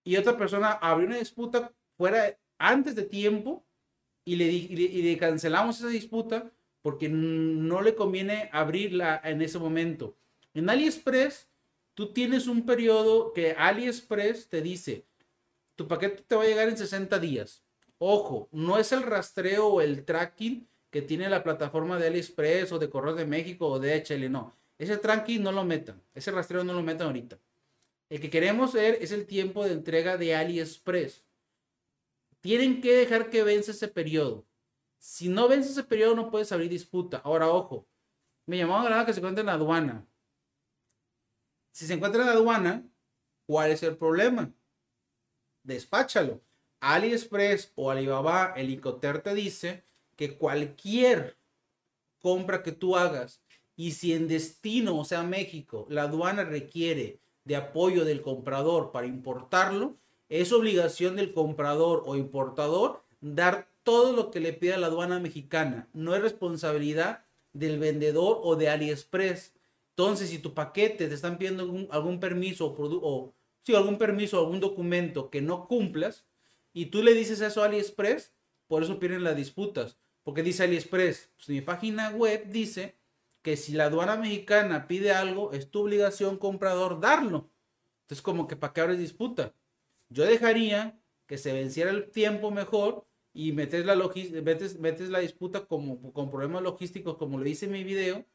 [0.03, 3.65] Y otra persona abrió una disputa fuera antes de tiempo
[4.25, 6.51] y le, y le, cancelamos esa disputa
[6.81, 10.15] porque no le conviene abrirla en ese momento.
[10.53, 11.48] En AliExpress,
[11.99, 15.05] tú tienes un periodo que AliExpress te dice,
[15.75, 17.61] tu paquete te va a llegar en 60 días.
[17.97, 22.79] Ojo, no es el rastreo o el tracking que tiene la plataforma de AliExpress o
[22.79, 24.55] de Correos de México o de HL, no.
[24.77, 27.37] Ese tracking no lo metan, ese rastreo no lo metan ahorita.
[28.07, 31.25] El que queremos ver es el tiempo de entrega de AliExpress
[32.39, 34.45] tienen que dejar que vence ese periodo.
[34.99, 37.17] Si no vence ese periodo, no puedes abrir disputa.
[37.25, 37.89] Ahora, ojo,
[38.45, 40.07] me llamaban a que se encuentra en la aduana.
[41.79, 42.83] Si se encuentra en la aduana,
[43.47, 44.51] ¿cuál es el problema?
[45.63, 46.41] Despáchalo.
[46.81, 49.85] AliExpress o Alibaba, el Icoter te dice
[50.17, 51.37] que cualquier
[52.19, 53.39] compra que tú hagas
[53.77, 59.07] y si en destino, o sea, México, la aduana requiere de apoyo del comprador para
[59.07, 59.95] importarlo,
[60.27, 65.87] es obligación del comprador o importador dar todo lo que le pida la aduana mexicana.
[65.93, 67.23] No es responsabilidad
[67.53, 69.53] del vendedor o de AliExpress.
[69.99, 73.33] Entonces, si tu paquete te están pidiendo algún, permiso o,
[73.67, 76.25] o algún permiso algún documento que no cumplas
[76.71, 78.31] y tú le dices eso a AliExpress,
[78.67, 79.97] por eso pierden las disputas.
[80.23, 82.95] Porque dice AliExpress, pues mi página web dice
[83.41, 87.51] que si la aduana mexicana pide algo, es tu obligación comprador darlo.
[88.03, 89.53] Entonces, como que para qué abres disputa.
[90.07, 90.97] Yo dejaría
[91.27, 96.29] que se venciera el tiempo mejor y metes la, metes, metes la disputa como, con
[96.29, 98.25] problemas logísticos, como lo hice en mi video,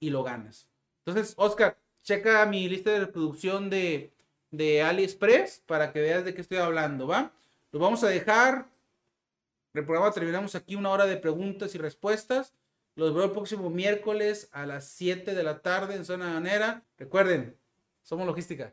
[0.00, 0.68] y lo ganas.
[1.04, 4.12] Entonces, Oscar, checa mi lista de reproducción de,
[4.50, 7.32] de AliExpress para que veas de qué estoy hablando, ¿va?
[7.72, 8.68] Lo vamos a dejar.
[9.74, 12.54] El programa terminamos aquí una hora de preguntas y respuestas.
[12.94, 16.82] Los veo el próximo miércoles a las 7 de la tarde en Zona Ganera.
[16.96, 17.56] Recuerden,
[18.02, 18.72] somos logística.